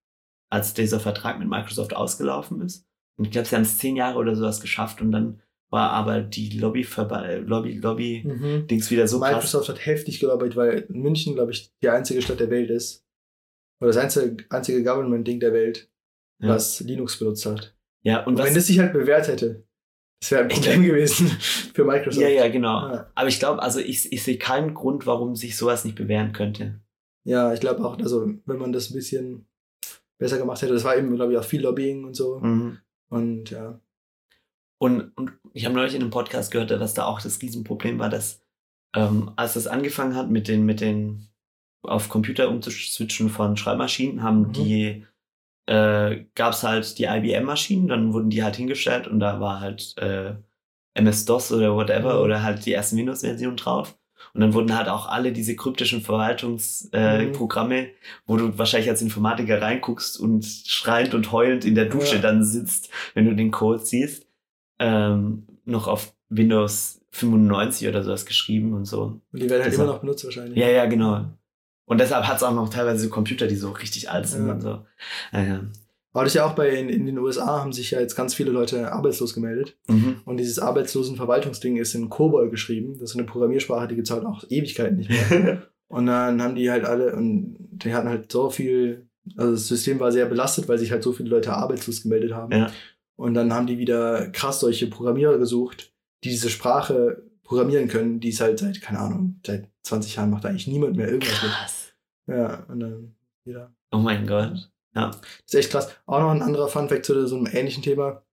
[0.49, 2.85] als dieser Vertrag mit Microsoft ausgelaufen ist.
[3.17, 6.21] Und ich glaube, sie haben es zehn Jahre oder sowas geschafft und dann war aber
[6.21, 6.85] die Lobby,
[7.45, 8.67] Lobby, Lobby, Mhm.
[8.67, 9.31] Dings wieder so krass.
[9.33, 13.03] Microsoft hat heftig gearbeitet, weil München, glaube ich, die einzige Stadt der Welt ist.
[13.81, 15.89] Oder das einzige, einzige Government-Ding der Welt,
[16.39, 16.49] Ja.
[16.49, 17.75] was Linux benutzt hat.
[18.03, 19.65] Ja, und Und wenn das sich halt bewährt hätte,
[20.21, 21.27] das wäre ein Problem gewesen
[21.73, 22.21] für Microsoft.
[22.21, 22.87] ja, ja, genau.
[22.93, 23.11] Ja.
[23.13, 26.79] Aber ich glaube, also ich, ich sehe keinen Grund, warum sich sowas nicht bewähren könnte.
[27.25, 29.47] Ja, ich glaube auch, also wenn man das ein bisschen
[30.17, 32.39] besser gemacht hätte, das war eben, glaube ich, auch viel Lobbying und so.
[32.39, 32.79] Mhm.
[33.09, 33.79] Und ja.
[34.79, 38.09] Und, und ich habe neulich in einem Podcast gehört, dass da auch das Riesenproblem war,
[38.09, 38.41] dass
[38.95, 41.27] ähm, als das angefangen hat mit den, mit den
[41.83, 44.53] auf Computer umzuswitchen von Schreibmaschinen, haben Mhm.
[44.53, 45.05] die
[45.69, 49.95] äh, gab es halt die IBM-Maschinen, dann wurden die halt hingestellt und da war halt
[49.97, 50.35] äh,
[50.93, 52.21] MS-DOS oder whatever Mhm.
[52.21, 53.96] oder halt die ersten Windows-Versionen drauf.
[54.37, 57.87] Und dann wurden halt auch alle diese kryptischen Verwaltungsprogramme, äh, Mhm.
[58.27, 62.21] Wo du wahrscheinlich als Informatiker reinguckst und schreiend und heulend in der Dusche Ja.
[62.21, 64.27] dann sitzt, wenn du den Code siehst,
[64.77, 69.19] ähm, noch auf Windows 95 oder sowas geschrieben und so.
[69.31, 70.55] Und die werden halt Das immer noch benutzt wahrscheinlich.
[70.57, 71.25] Ja, ja, genau.
[71.85, 74.53] Und deshalb hat es auch noch teilweise so Computer, die so richtig alt sind Ja.
[74.53, 74.85] und so.
[75.31, 75.61] Naja.
[76.17, 78.33] Aber das ist ja auch bei in, in den USA haben sich ja jetzt ganz
[78.33, 79.77] viele Leute arbeitslos gemeldet.
[79.87, 80.21] Mhm.
[80.25, 82.93] Und dieses Arbeitslosenverwaltungsding ist in COBOL geschrieben.
[82.93, 85.61] Das ist eine Programmiersprache, die gibt es halt auch Ewigkeiten nicht mehr.
[85.87, 89.99] und dann haben die halt alle, und die hatten halt so viel, also das System
[89.99, 92.51] war sehr belastet, weil sich halt so viele Leute arbeitslos gemeldet haben.
[92.51, 92.71] Ja.
[93.15, 98.29] Und dann haben die wieder krass solche Programmierer gesucht, die diese Sprache programmieren können, die
[98.29, 101.51] es halt seit, keine Ahnung, seit 20 Jahren macht eigentlich niemand mehr irgendwas mit.
[101.51, 101.93] Krass.
[102.25, 103.71] Ja, und dann wieder.
[103.91, 104.71] Oh mein Gott.
[104.97, 105.11] Ja.
[105.11, 105.95] Das ist echt krass.
[106.05, 108.23] Auch noch ein anderer Funfact zu so einem ähnlichen Thema.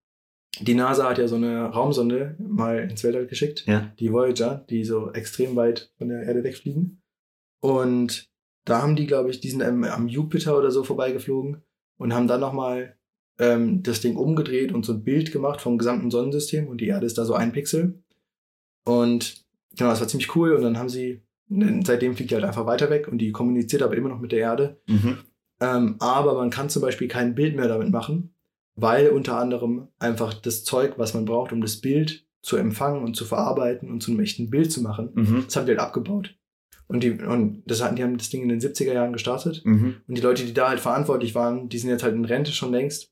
[0.61, 3.93] Die NASA hat ja so eine Raumsonde mal ins Weltall geschickt, Ja.
[3.99, 7.03] die Voyager, die so extrem weit von der Erde wegfliegen.
[7.61, 8.29] Und
[8.65, 11.63] da haben die, glaube ich, die sind am, Jupiter oder so vorbeigeflogen
[11.99, 12.97] und haben dann nochmal
[13.39, 17.07] ähm, das Ding umgedreht und so ein Bild gemacht vom gesamten Sonnensystem und die Erde
[17.07, 18.03] ist da so ein Pixel.
[18.87, 19.45] Und
[19.77, 22.91] genau, das war ziemlich cool und dann haben sie, seitdem fliegt die halt einfach weiter
[22.91, 24.81] weg und die kommuniziert aber immer noch mit der Erde.
[24.87, 25.19] Mhm.
[25.65, 28.35] Ähm, aber man kann zum Beispiel kein Bild mehr damit machen,
[28.77, 33.15] weil unter anderem einfach das Zeug, was man braucht, um das Bild zu empfangen und
[33.17, 35.43] zu verarbeiten und zu einem echten Bild zu machen, Mhm.
[35.47, 36.35] das haben die halt abgebaut.
[36.87, 39.63] Und die, und das hatten, die haben das Ding in den 70er Jahren gestartet.
[39.65, 39.97] Mhm.
[40.07, 42.73] Und die Leute, die da halt verantwortlich waren, die sind jetzt halt in Rente schon
[42.73, 43.11] längst.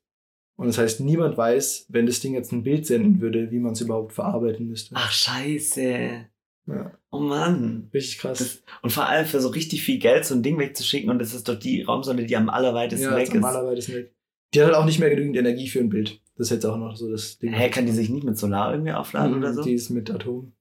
[0.56, 3.72] Und das heißt, niemand weiß, wenn das Ding jetzt ein Bild senden würde, wie man
[3.72, 4.94] es überhaupt verarbeiten müsste.
[4.98, 6.26] Ach, scheiße.
[6.66, 7.90] Ja, Oh Mann.
[7.92, 8.38] richtig krass.
[8.38, 11.34] Das, und vor allem für so richtig viel Geld so ein Ding wegzuschicken und das
[11.34, 13.34] ist doch die Raumsonde, die am allerweitesten ja, weg ist ist.
[13.34, 14.14] normalerweise weg.
[14.54, 16.20] Die hat halt auch nicht mehr genügend Energie für ein Bild.
[16.36, 17.52] Das ist jetzt auch noch so das Ding.
[17.52, 19.62] Hä, kann die sich nicht mit Solar irgendwie aufladen Mhm, oder so?
[19.62, 20.52] Die ist mit Atom.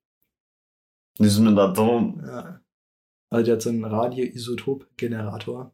[1.19, 2.21] Die ist mit Atom.
[2.25, 2.61] Ja.
[3.29, 5.73] Also der hat so einen Radioisotop-Generator,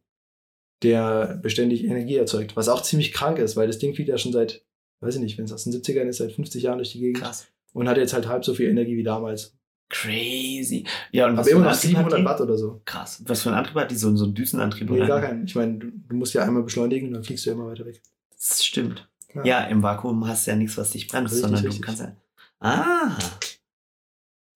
[0.84, 4.32] der beständig Energie erzeugt, was auch ziemlich krank ist, weil das Ding fliegt ja schon
[4.34, 4.64] seit,
[5.00, 7.22] weiß ich nicht, wenn es aus den 70ern ist, seit 50 Jahren durch die Gegend
[7.24, 7.48] Krass.
[7.74, 9.56] und hat jetzt halt halb so viel Energie wie damals.
[9.90, 10.86] Crazy.
[11.12, 12.26] Ja, und Aber was für immer noch Antrieb hat 700 die?
[12.26, 12.82] Watt oder so.
[12.86, 13.24] Krass.
[13.26, 13.96] Was für einen Antrieb hat die?
[13.96, 14.90] So, so einen Düsenantrieb?
[14.90, 15.08] Nee, oder?
[15.08, 15.46] gar keinen.
[15.46, 17.86] Ich meine, du, du musst ja einmal beschleunigen und dann fliegst du ja immer weiter
[17.86, 18.02] weg.
[18.32, 19.08] Das stimmt.
[19.34, 19.44] Ja.
[19.46, 21.82] Ja, im Vakuum hast du ja nichts, was dich bremst, Richtig, sondern richtig.
[21.82, 22.16] du kannst ja.
[22.60, 23.18] Ah,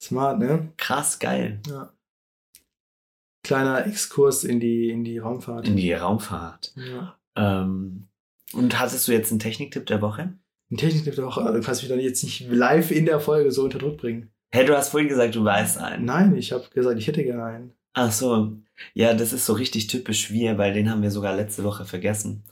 [0.02, 0.74] Smart, ne?
[0.78, 1.60] krass, geil.
[1.70, 1.94] Ja.
[3.44, 5.68] Kleiner Exkurs in die, in die Raumfahrt.
[5.68, 6.74] In die Raumfahrt.
[6.76, 7.16] ja.
[7.36, 8.08] Ähm,
[8.54, 10.34] und hattest du jetzt einen Techniktipp der Woche?
[10.72, 13.64] Ein Techniktipp der Woche, du kannst mich dann jetzt nicht live in der Folge so
[13.64, 14.30] unter Druck bringen.
[14.54, 16.06] Hey, du hast vorhin gesagt, du weißt einen.
[16.06, 17.74] Nein, ich habe gesagt, ich hätte gerne einen.
[17.94, 18.52] Ach so.
[18.94, 22.44] Ja, das ist so richtig typisch wir, weil den haben wir sogar letzte Woche vergessen.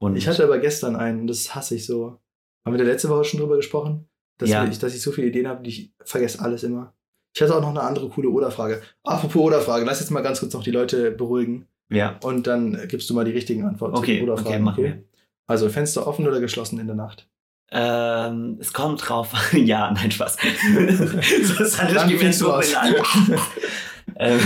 [0.00, 2.18] Und Ich hatte aber gestern einen, das hasse ich so.
[2.64, 4.08] Haben wir da letzte Woche schon drüber gesprochen?
[4.38, 4.66] Dass, Ja.
[4.66, 6.94] ich, dass ich so viele Ideen habe, die ich vergesse alles immer.
[7.34, 8.82] Ich hatte auch noch eine andere coole Oder-Frage.
[9.04, 12.18] Apropos Oder-Frage, lass jetzt mal ganz kurz noch die Leute beruhigen ja.
[12.22, 14.48] und dann gibst du mal die richtigen Antworten zu Okay, den Oder-Fragen.
[14.48, 15.02] okay, machen wir.
[15.46, 17.28] Also Fenster offen oder geschlossen in der Nacht?
[17.70, 19.32] Ähm, es kommt drauf.
[19.52, 20.36] ja, nein, Spaß.
[21.58, 22.72] das hat Dann fängst du so aus.
[24.16, 24.40] ähm,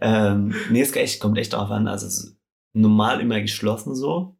[0.00, 1.88] ähm, nee, es echt, kommt echt drauf an.
[1.88, 2.30] Also
[2.72, 4.36] normal immer geschlossen so.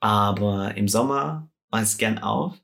[0.00, 2.60] Aber im Sommer mache ich es gern auf.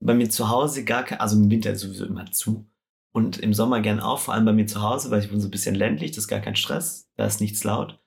[0.00, 2.68] Bei mir zu Hause gar kein, also im Winter sowieso immer zu.
[3.12, 5.48] Und im Sommer gern auf, vor allem bei mir zu Hause, weil ich bin so
[5.48, 7.98] ein bisschen ländlich, das ist gar kein Stress, da ist nichts laut.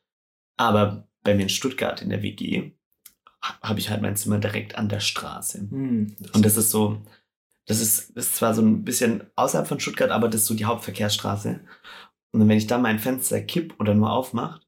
[0.56, 2.74] Aber bei mir in Stuttgart in der WG
[3.42, 5.60] habe ich halt mein Zimmer direkt an der Straße.
[5.70, 7.02] Hm, Und das ist so,
[7.66, 10.56] das ist, das ist zwar so ein bisschen außerhalb von Stuttgart, aber das ist so
[10.56, 11.60] die Hauptverkehrsstraße.
[12.32, 14.68] Und wenn ich da mein Fenster kipp oder nur aufmacht,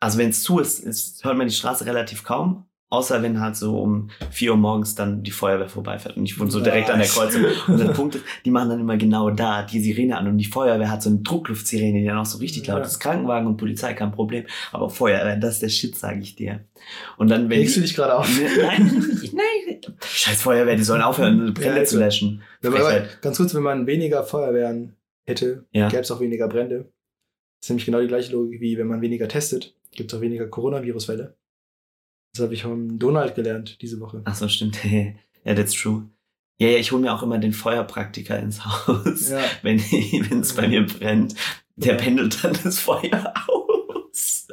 [0.00, 3.56] also wenn es zu ist, ist, hört man die Straße relativ kaum, außer wenn halt
[3.56, 6.16] so um 4 Uhr morgens dann die Feuerwehr vorbeifährt.
[6.16, 7.08] Und ich wohne so direkt an der.
[7.08, 7.44] Kreuzung.
[7.66, 10.28] Und der Punkt ist, die machen dann immer genau da die Sirene an.
[10.28, 12.74] Und die Feuerwehr hat so eine Druckluftsirene, die dann auch so richtig Ja.
[12.76, 13.00] laut ist.
[13.00, 14.44] Krankenwagen und Polizei kein Problem.
[14.72, 16.60] Aber Feuerwehr, das ist der Shit, sage ich dir.
[17.16, 18.28] Und dann, wenn Regst die, du dich gerade auf?
[18.60, 19.80] Nein, nein.
[20.02, 22.06] Scheiß Feuerwehr, die sollen aufhören, Brände Ja, zu klar.
[22.06, 22.42] löschen.
[23.20, 24.94] Ganz kurz, wenn man weniger Feuerwehren
[25.26, 25.88] hätte, Ja.
[25.88, 26.90] gäbe es auch weniger Brände.
[27.60, 30.20] Das ist nämlich genau die gleiche Logik wie wenn man weniger testet, gibt es auch
[30.22, 31.34] weniger Coronavirus-Fälle.
[32.34, 34.22] Das habe ich vom Donald gelernt diese Woche.
[34.24, 34.78] Ach so, stimmt.
[34.84, 36.08] ja, that's true.
[36.58, 39.40] Ja, ja, ich hole mir auch immer den Feuerpraktiker ins Haus, Ja.
[39.62, 41.34] wenn es bei mir brennt.
[41.76, 44.46] Der pendelt dann das Feuer aus.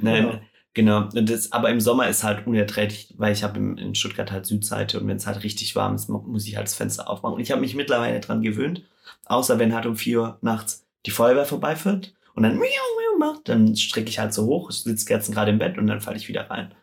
[0.00, 0.40] Nein,
[0.74, 1.02] Genau.
[1.04, 1.18] genau.
[1.18, 5.00] Und das, aber im Sommer ist halt unerträglich, weil ich habe in Stuttgart halt Südseite
[5.00, 7.34] und wenn es halt richtig warm ist, mu- muss ich halt das Fenster aufmachen.
[7.36, 8.82] Und ich habe mich mittlerweile dran gewöhnt,
[9.26, 13.48] außer wenn halt um 4 Uhr nachts die Feuerwehr vorbeifährt und dann miau, miau macht,
[13.48, 16.28] dann strecke ich halt so hoch, sitze Kerzen gerade im Bett und dann falle ich
[16.28, 16.74] wieder rein.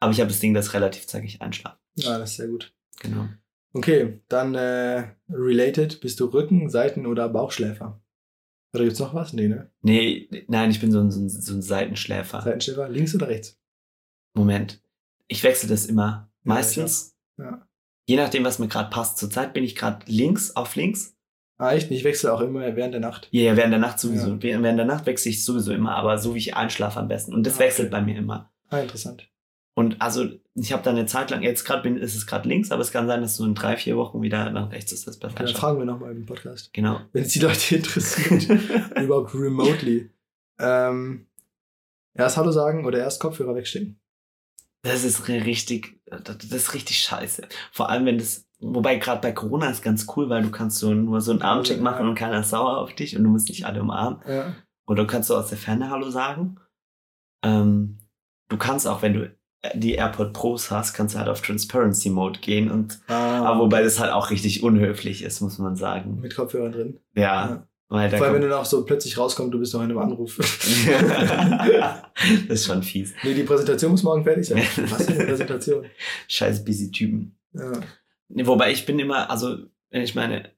[0.00, 1.78] Aber ich habe das Ding, das relativ zackig einschlafen.
[1.96, 2.74] ja, das ist sehr gut.
[3.00, 3.28] Genau.
[3.72, 8.00] Okay, dann äh, related, bist du Rücken-, Seiten- oder Bauchschläfer?
[8.72, 9.32] Oder gibt's noch was?
[9.32, 9.70] Nee, ne?
[9.82, 12.40] Nee, nein, ich bin so ein, so ein, so ein Seitenschläfer.
[12.42, 13.58] Seitenschläfer, links oder rechts?
[14.34, 14.80] Moment.
[15.28, 16.30] Ich wechsle das immer.
[16.42, 17.66] Meistens, Ja.
[18.06, 19.18] je nachdem, was mir gerade passt.
[19.18, 21.16] Zurzeit bin ich gerade links auf links.
[21.56, 21.90] Ah, echt?
[21.90, 23.28] Ich wechsle auch immer während der Nacht.
[23.30, 24.32] Ja, ja, während der Nacht sowieso.
[24.32, 24.42] Ja.
[24.42, 27.32] Während der Nacht wechsle ich sowieso immer, aber so wie ich einschlafe am besten.
[27.32, 27.64] Und das Ah, okay.
[27.66, 28.52] wechselt bei mir immer.
[28.70, 29.28] Ah, interessant.
[29.76, 32.70] Und also, ich habe da eine Zeit lang, jetzt gerade bin, ist es gerade links,
[32.70, 35.06] aber es kann sein, dass so in drei, vier Wochen wieder nach rechts ist.
[35.06, 35.60] Das besser Dann einschlafen.
[35.60, 36.72] fragen wir nochmal im Podcast.
[36.72, 37.00] Genau.
[37.12, 38.48] Wenn es die Leute interessiert.
[39.00, 40.10] überhaupt remotely.
[40.60, 41.26] Ähm,
[42.14, 43.98] erst Hallo sagen oder erst Kopfhörer wegstecken.
[44.82, 47.48] Das ist ri- richtig, das ist richtig scheiße.
[47.72, 50.92] Vor allem, wenn das, wobei gerade bei Corona ist ganz cool, weil du kannst so
[50.94, 53.66] nur so einen Armcheck machen und keiner ist sauer auf dich und du musst nicht
[53.66, 54.20] alle umarmen.
[54.28, 54.54] Ja.
[54.86, 56.56] Oder du kannst so aus der Ferne Hallo sagen.
[57.44, 57.98] Ähm,
[58.48, 59.34] du kannst auch, wenn du
[59.74, 63.82] die AirPod Pros hast, kannst du halt auf Transparency Mode gehen und, Ah, aber wobei
[63.82, 66.20] das halt auch richtig unhöflich ist, muss man sagen.
[66.20, 67.00] mit Kopfhörern drin.
[67.16, 67.66] Ja, Ja.
[67.88, 70.36] weil Vor allem, wenn du noch so plötzlich rauskommst, du bist noch in einem Anruf.
[70.38, 70.66] das
[72.48, 73.14] ist schon fies.
[73.22, 74.58] nee, die Präsentation muss morgen fertig sein.
[74.90, 75.84] Was für eine Präsentation?
[76.28, 77.36] Scheiß busy Typen.
[77.52, 77.72] Ja.
[78.28, 79.58] Wobei ich bin immer, also,
[79.90, 80.50] ich meine,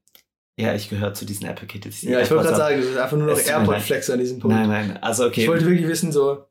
[0.59, 2.01] ja, ich gehöre zu diesen Apple Kids.
[2.01, 4.57] die ja, ich wollte gerade sagen, du bist einfach nur noch AirPod-Flex an diesem Punkt.
[4.57, 5.43] Nein, nein, also okay.
[5.43, 6.47] Ich wollte wirklich wissen, so,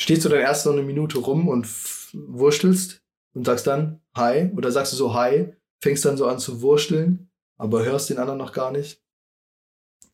[0.00, 1.66] stehst du dann erst so eine Minute rum und
[2.12, 3.02] wurstelst
[3.34, 7.30] und sagst dann Hi oder sagst du so Hi, fängst dann so an zu wursteln,
[7.56, 9.02] aber hörst den anderen noch gar nicht.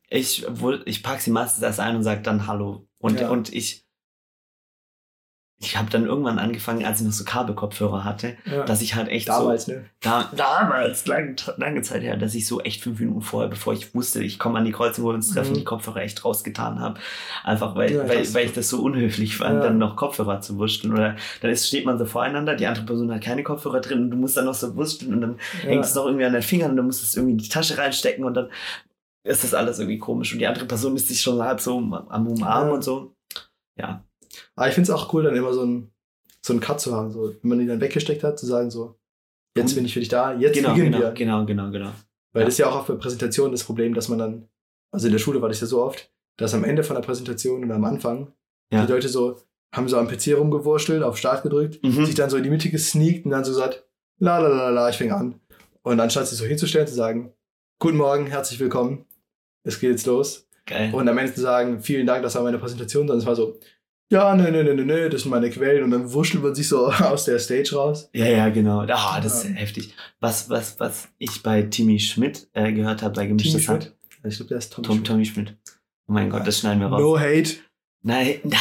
[0.09, 0.47] Ich,
[0.85, 2.87] ich pack sie meistens erst ein und sag dann Hallo.
[2.99, 3.31] Und, Ja.
[3.31, 3.84] und ich,
[5.64, 8.64] ich habe dann irgendwann angefangen, als ich noch so Kabelkopfhörer hatte, Ja.
[8.64, 9.85] dass ich halt echt Damals, so, ne?
[10.00, 13.94] da, damals, lange, lange Zeit her, dass ich so echt fünf Minuten vorher, bevor ich
[13.94, 15.57] wusste, ich komme an die Kreuzung, wo wir uns treffen, Mhm.
[15.59, 16.98] die Kopfhörer echt rausgetan habe.
[17.42, 19.62] Einfach weil, Ja, weil, weil ich das so unhöflich fand, Ja.
[19.68, 20.92] dann noch Kopfhörer zu wursteln.
[20.92, 24.11] Oder dann ist, steht man so voreinander, die andere Person hat keine Kopfhörer drin und
[24.11, 26.70] du musst dann noch so wursteln und dann hängt es noch irgendwie an den Fingern
[26.72, 28.48] und dann musst du es irgendwie in die Tasche reinstecken und dann
[29.27, 30.33] ist das alles irgendwie komisch.
[30.35, 32.74] Und die andere Person ist sich schon halb so am Umarmen Ja.
[32.74, 33.14] und so.
[33.79, 34.05] Ja.
[34.57, 35.90] Aber ich finde es auch cool, dann immer so ein,
[36.42, 38.97] so einen Cut zu haben, so, wenn man ihn dann weggesteckt hat, zu sagen so,
[39.57, 41.12] jetzt bin ich für dich da, jetzt Genau, beginnen genau, wir.
[41.12, 41.90] genau, genau, genau.
[42.33, 42.44] Weil Ja.
[42.47, 44.49] das ist ja auch auf der Präsentation das Problem, dass man dann,
[44.92, 47.64] also in der Schule war das ja so oft, dass am Ende von der Präsentation
[47.64, 48.33] oder am Anfang
[48.73, 48.85] Ja.
[48.85, 49.40] die Leute so,
[49.75, 52.05] haben so am PC rumgewurschtelt, auf Start gedrückt, Mhm.
[52.07, 53.85] sich dann so in die Mitte gesneakt und dann so gesagt,
[54.18, 55.40] la la la la, ich fange an.
[55.83, 57.33] Und anstatt sich so hinzustellen, zu sagen,
[57.79, 59.05] guten Morgen, herzlich willkommen,
[59.64, 60.49] es geht jetzt los.
[60.66, 60.92] Geil.
[60.94, 63.59] Und am Ende zu sagen, vielen Dank, das war meine Präsentation, sondern es war so,
[64.11, 66.87] ja, nö, nö, nö, nö, das sind meine Quellen und dann wurschtelt man sich so
[66.93, 68.09] aus der Stage raus.
[68.12, 68.81] Ja, ja, genau.
[68.81, 69.51] Ah, das Ja.
[69.51, 69.95] ist heftig.
[70.21, 73.83] Was, was, was ich bei Timmy Schmidt äh, gehört habe, bei Gemischtes Hack.
[73.83, 73.95] Schmidt?
[74.27, 75.07] Ich glaube, der ist Tommy Tom, Schmidt.
[75.07, 75.57] Tommy Schmidt.
[76.07, 77.01] Oh mein Gott, das schneiden wir raus.
[77.01, 77.57] No hate.
[78.03, 78.53] Nein, tut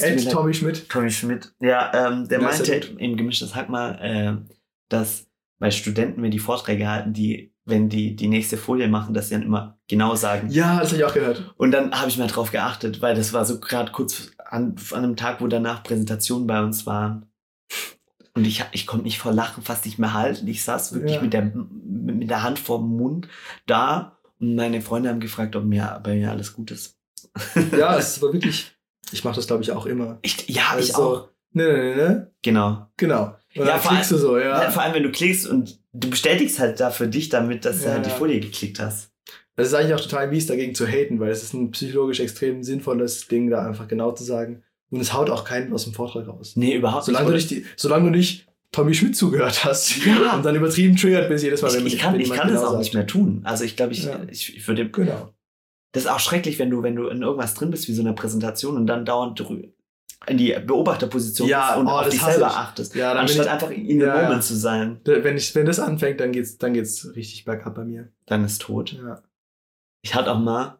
[0.00, 0.30] mir Ed.
[0.30, 0.88] Tommy Schmidt.
[0.88, 1.52] Tommy Schmidt.
[1.60, 4.54] Ja, ähm, der ist ja meinte im Gemischtes Hack mal, äh,
[4.88, 5.26] dass
[5.58, 9.34] bei Studenten, wenn die Vorträge halten, die, wenn die die nächste Folie machen, dass sie
[9.34, 10.48] dann immer genau sagen.
[10.50, 11.54] Ja, das habe ich auch gehört.
[11.56, 15.04] Und dann habe ich mal drauf geachtet, weil das war so gerade kurz an, an
[15.04, 17.26] einem Tag, wo danach Präsentationen bei uns waren.
[18.36, 20.46] Und ich, ich konnte mich vor Lachen fast nicht mehr halten.
[20.48, 21.22] Ich saß wirklich Ja.
[21.22, 23.28] mit, der, mit der Hand vor dem Mund
[23.66, 26.98] da und meine Freunde haben gefragt, ob mir bei mir alles gut ist.
[27.78, 28.76] Ja, es war wirklich,
[29.12, 30.18] ich mache das glaube ich auch immer.
[30.22, 31.28] Ich, ja, ich Also, auch.
[31.52, 32.30] Ne, ne, ne, ne.
[32.42, 32.88] Genau.
[32.96, 33.36] Genau.
[33.56, 34.62] Und Ja, vor klickst du so, Ja.
[34.64, 34.70] ja.
[34.70, 37.86] vor allem, wenn du klickst und du bestätigst halt da für dich damit, dass du
[37.86, 38.10] Ja, halt die.
[38.10, 39.10] Folie geklickt hast.
[39.56, 42.64] Das ist eigentlich auch total mies, dagegen zu haten, weil es ist ein psychologisch extrem
[42.64, 44.62] sinnvolles Ding, da einfach genau zu sagen.
[44.90, 46.54] Und es haut auch keinen aus dem Vortrag raus.
[46.56, 47.50] Nee, überhaupt Solange du nicht.
[47.50, 50.34] nicht, die, solange du nicht Tommy Schmidt zugehört hast Ja.
[50.34, 52.56] und dann übertrieben triggert bist jedes Mal, Ich, wenn ich kann, wenn ich kann das
[52.56, 52.78] genau auch sagt.
[52.82, 53.40] nicht mehr tun.
[53.44, 54.20] Also ich glaube, ich, Ja.
[54.28, 55.30] ich, ich würde Genau.
[55.92, 58.14] Das ist auch schrecklich, wenn du, wenn du in irgendwas drin bist, wie so einer
[58.14, 59.68] Präsentation und dann dauernd drü-
[60.28, 62.52] in die Beobachterposition Ja, bist und oh, auf dich selber ich.
[62.52, 64.28] achtest, Ja, dann anstatt ich, einfach in the Ja, ja.
[64.28, 65.00] moment zu sein.
[65.04, 68.08] wenn, ich, wenn das anfängt, dann geht's, dann geht's richtig bergab bei mir.
[68.26, 68.92] Dann ist tot.
[68.92, 69.22] Ja.
[70.02, 70.78] Ich hatte auch mal,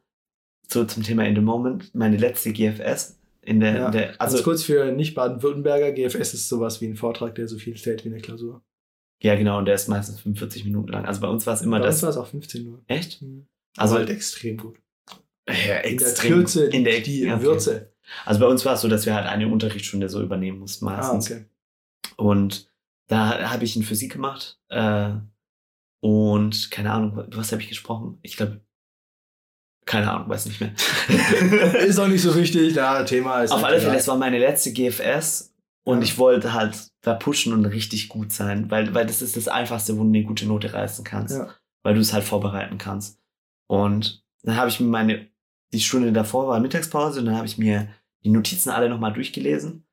[0.70, 3.86] so zum Thema in the moment, meine letzte GFS in der, Ja.
[3.86, 7.58] in der Also also, kurz für Nicht-Baden-Württemberger, GFS ist sowas wie ein Vortrag, der so
[7.58, 8.62] viel zählt wie eine Klausur.
[9.22, 11.04] ja genau, und der ist meistens 45 Minuten lang.
[11.06, 12.02] Also bei uns war es immer Bei uns das.
[12.02, 12.82] war es auch 15 nur.
[12.86, 13.20] Echt?
[13.22, 13.46] Mhm.
[13.76, 14.78] Also halt extrem gut.
[15.48, 16.32] ja, In der extrem.
[16.32, 17.42] Kürze, in der die okay.
[17.42, 17.93] Würze.
[18.24, 20.96] Also bei uns war es so, dass wir halt eine Unterrichtsstunde so übernehmen mussten Ah,
[20.96, 21.30] meistens.
[21.30, 21.44] okay.
[22.16, 22.70] Und
[23.08, 24.58] da habe ich in Physik gemacht.
[24.68, 25.10] Äh,
[26.00, 28.18] und keine Ahnung, was habe ich gesprochen?
[28.22, 28.60] Ich glaube,
[29.86, 30.72] keine Ahnung, weiß nicht mehr.
[31.86, 33.50] Ist auch nicht so wichtig, ja, Thema ist.
[33.50, 36.04] Auf halt alle Fälle, das war meine letzte GFS und Ja.
[36.04, 39.98] ich wollte halt da pushen und richtig gut sein, weil, weil das ist das Einfachste,
[39.98, 41.54] wo du eine gute Note reißen kannst, Ja.
[41.82, 43.18] weil du es halt vorbereiten kannst.
[43.66, 45.28] Und dann habe ich mir meine,
[45.74, 47.88] die Stunde davor war Mittagspause und dann habe ich mir
[48.24, 49.84] die Notizen alle nochmal durchgelesen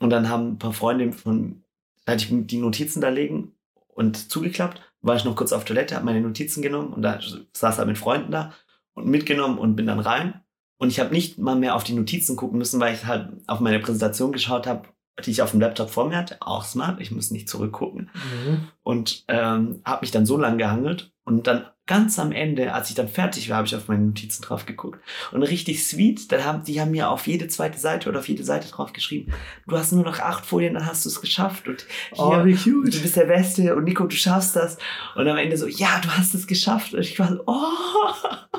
[0.00, 1.62] und dann haben ein paar Freunde von,
[2.04, 3.52] da hatte ich die Notizen da legen
[3.88, 7.20] und zugeklappt, war ich noch kurz auf Toilette, habe meine Notizen genommen und da
[7.52, 8.52] saß halt mit Freunden da
[8.94, 10.40] und mitgenommen und bin dann rein.
[10.78, 13.60] Und ich habe nicht mal mehr auf die Notizen gucken müssen, weil ich halt auf
[13.60, 14.88] meine Präsentation geschaut habe,
[15.24, 16.38] die ich auf dem Laptop vor mir hatte.
[16.40, 18.10] Auch smart, ich muss nicht zurückgucken.
[18.14, 18.68] Mhm.
[18.82, 21.12] Und ähm, habe mich dann so lang gehangelt.
[21.24, 24.42] Und dann ganz am Ende, als ich dann fertig war, habe ich auf meine Notizen
[24.42, 25.00] drauf geguckt.
[25.32, 28.44] Und richtig sweet, dann haben, die haben mir auf jede zweite Seite oder auf jede
[28.44, 29.32] Seite drauf geschrieben,
[29.66, 31.66] du hast nur noch acht Folien, dann hast du es geschafft.
[31.68, 32.94] Und hier, Oh, wie cute.
[32.94, 34.78] du bist der Beste und Nico, du schaffst das.
[35.16, 36.94] Und am Ende so, ja, du hast es geschafft.
[36.94, 38.32] Und ich war so, oh.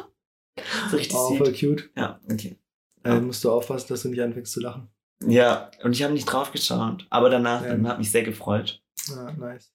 [0.92, 1.38] So richtig Oh, sweet.
[1.40, 1.90] voll cute.
[1.96, 2.58] Ja, okay.
[3.04, 4.90] Äh, musst du aufpassen, dass du nicht anfängst zu lachen.
[5.26, 7.06] Ja, und ich habe nicht drauf geschaut.
[7.10, 7.70] Aber danach, Ja.
[7.70, 8.82] dann hat mich sehr gefreut.
[9.10, 9.74] Ja, nice.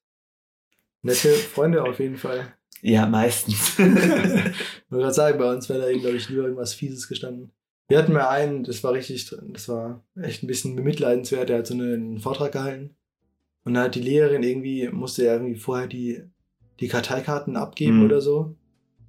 [1.03, 2.55] Nette Freunde auf jeden Fall.
[2.83, 3.71] Ja, meistens.
[3.71, 4.53] Ich wollte
[4.91, 7.51] gerade sagen, bei uns wäre da, glaube ich, lieber irgendwas Fieses gestanden.
[7.89, 11.67] Wir hatten mal einen, das war richtig, das war echt ein bisschen bemitleidenswert, der hat
[11.67, 12.95] so einen Vortrag gehalten.
[13.65, 16.23] Und dann hat die Lehrerin irgendwie, musste er irgendwie vorher die,
[16.81, 18.05] die Karteikarten abgeben Mhm.
[18.05, 18.55] oder so.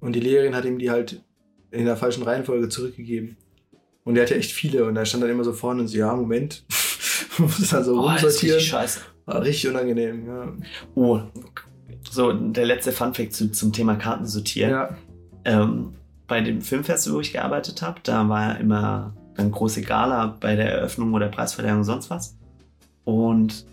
[0.00, 1.22] Und die Lehrerin hat ihm die halt
[1.70, 3.36] in der falschen Reihenfolge zurückgegeben.
[4.04, 6.14] Und der hatte echt viele und da stand dann immer so vorne und so, ja,
[6.16, 6.64] Moment.
[7.38, 8.54] musste dann so oh, das ist rumsortieren.
[8.56, 9.00] richtig scheiße.
[9.26, 10.56] War richtig unangenehm, ja.
[10.94, 11.20] Oh,
[12.10, 14.70] so der letzte Funfact zu, zum Thema Karten sortieren.
[14.70, 14.96] Ja,
[15.44, 15.94] Ähm,
[16.26, 20.70] bei dem Filmfestival, wo ich gearbeitet habe, da war immer eine große Gala bei der
[20.72, 22.36] Eröffnung oder Preisverleihung und sonst was.
[23.04, 23.64] Und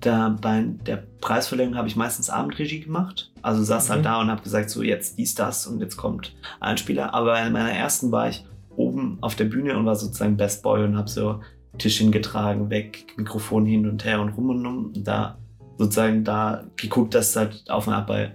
[0.00, 3.32] da bei der Preisverleihung habe ich meistens Abendregie gemacht.
[3.42, 3.92] Also saß Mhm.
[3.92, 7.14] halt da und habe gesagt, so jetzt dies, das und jetzt kommt ein Spieler.
[7.14, 8.44] Aber in meiner ersten war ich
[8.76, 11.40] oben auf der Bühne und war sozusagen Best Boy und habe so
[11.78, 14.84] Tisch hingetragen, weg, Mikrofon hin und her und rum und um.
[14.86, 15.38] Und da
[15.78, 18.32] sozusagen da geguckt, dass es halt auf und ab bei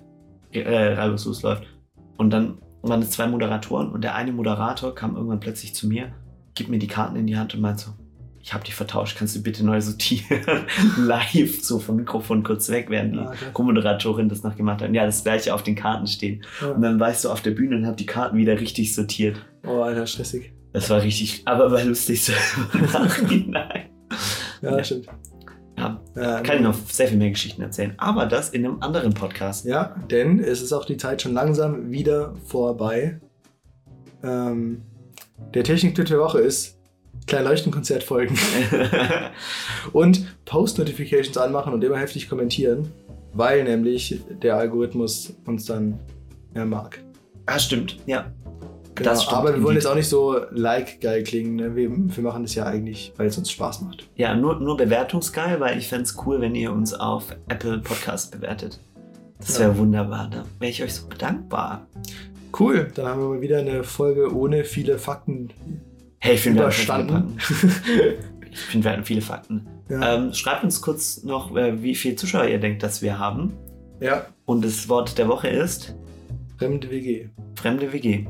[0.52, 1.64] äh, reibungslos läuft.
[2.18, 6.12] Und dann waren es zwei Moderatoren und der eine Moderator kam irgendwann plötzlich zu mir,
[6.56, 7.92] gibt mir die Karten in die Hand und meint so,
[8.42, 10.42] ich habe die vertauscht, kannst du bitte neu sortieren?
[10.98, 13.46] Live, so vom Mikrofon kurz weg, während die Ah, okay.
[13.54, 14.94] Co-Moderatorin das noch gemacht hat.
[14.94, 16.42] Ja, das gleiche auf den Karten stehen.
[16.62, 16.90] Und ja.
[16.90, 19.38] dann war ich so auf der Bühne und habe die Karten wieder richtig sortiert.
[19.68, 20.54] Oh, Alter, stressig.
[20.72, 22.32] Das war richtig, aber war lustig so
[22.74, 23.90] im Nachhinein.
[24.62, 24.84] Ja, Ja.
[24.84, 25.08] stimmt.
[25.80, 27.94] Ja, Ja, kann ich noch sehr viel mehr Geschichten erzählen.
[27.98, 29.66] Aber das in einem anderen Podcast.
[29.66, 33.20] Ja, denn es ist auch die Zeit schon langsam wieder vorbei.
[34.24, 34.82] Ähm,
[35.54, 36.78] der Technik-Tipp der Woche ist
[37.28, 38.38] klein Leuchtenkonzert folgen
[39.94, 42.92] und Post-Notifications anmachen und immer heftig kommentieren,
[43.34, 46.00] weil nämlich der Algorithmus uns dann
[46.54, 47.00] mehr mag.
[47.46, 48.32] ah, stimmt, ja.
[49.00, 49.38] Genau, Das stimmt.
[49.40, 51.56] aber wir wollen jetzt auch nicht so like-geil klingen.
[51.56, 51.76] Ne?
[51.76, 54.08] Wir, wir machen das ja eigentlich, weil es uns Spaß macht.
[54.16, 58.32] Ja, nur, nur bewertungsgeil, weil ich fände es cool, wenn ihr uns auf Apple Podcast
[58.32, 58.80] bewertet.
[59.40, 59.66] Das Ja.
[59.66, 60.30] wäre wunderbar.
[60.32, 61.88] Da wäre ich euch so dankbar.
[62.60, 65.50] Cool, dann haben wir mal wieder eine Folge ohne viele Fakten
[66.20, 67.38] Hey, ich finde, überstanden.
[68.52, 69.68] Ich finde, wir hatten viele Fakten.
[69.90, 70.16] ja.
[70.16, 73.54] Ähm, schreibt uns kurz noch, äh, wie viele Zuschauer ihr denkt, dass wir haben.
[74.02, 75.96] ja, Und das Wort der Woche ist
[76.58, 77.30] fremde WG.
[77.56, 78.26] fremde WG.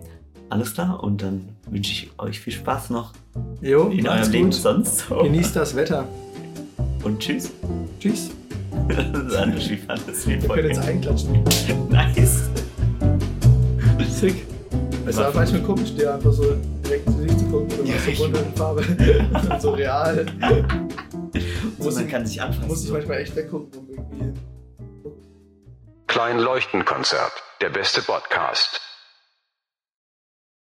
[0.49, 1.03] Alles klar?
[1.03, 3.13] Und dann wünsche ich euch viel Spaß noch
[3.61, 4.53] Jo, in eurem Leben gut.
[4.55, 5.17] sonst so.
[5.23, 6.05] Genießt das Wetter.
[7.03, 7.51] Und tschüss.
[7.99, 8.31] Tschüss.
[9.27, 10.91] Sandra, wie fandest du die Wir können jetzt Folge?
[10.91, 11.43] einklatschen.
[11.89, 12.49] Nice.
[14.09, 14.45] Sick.
[15.05, 16.43] Es war manchmal komisch, dir einfach so
[16.83, 18.83] direkt ins Gesicht zu gucken und Ja, so ich- bunte Farbe.
[19.59, 20.25] so real.
[21.77, 22.67] So, Muss man ich- kann sich anfassen.
[22.67, 24.39] Muss ich manchmal echt weggucken, um irgendwie.
[26.07, 27.31] Klein Leuchtenkonzert.
[27.61, 28.81] Der beste Podcast.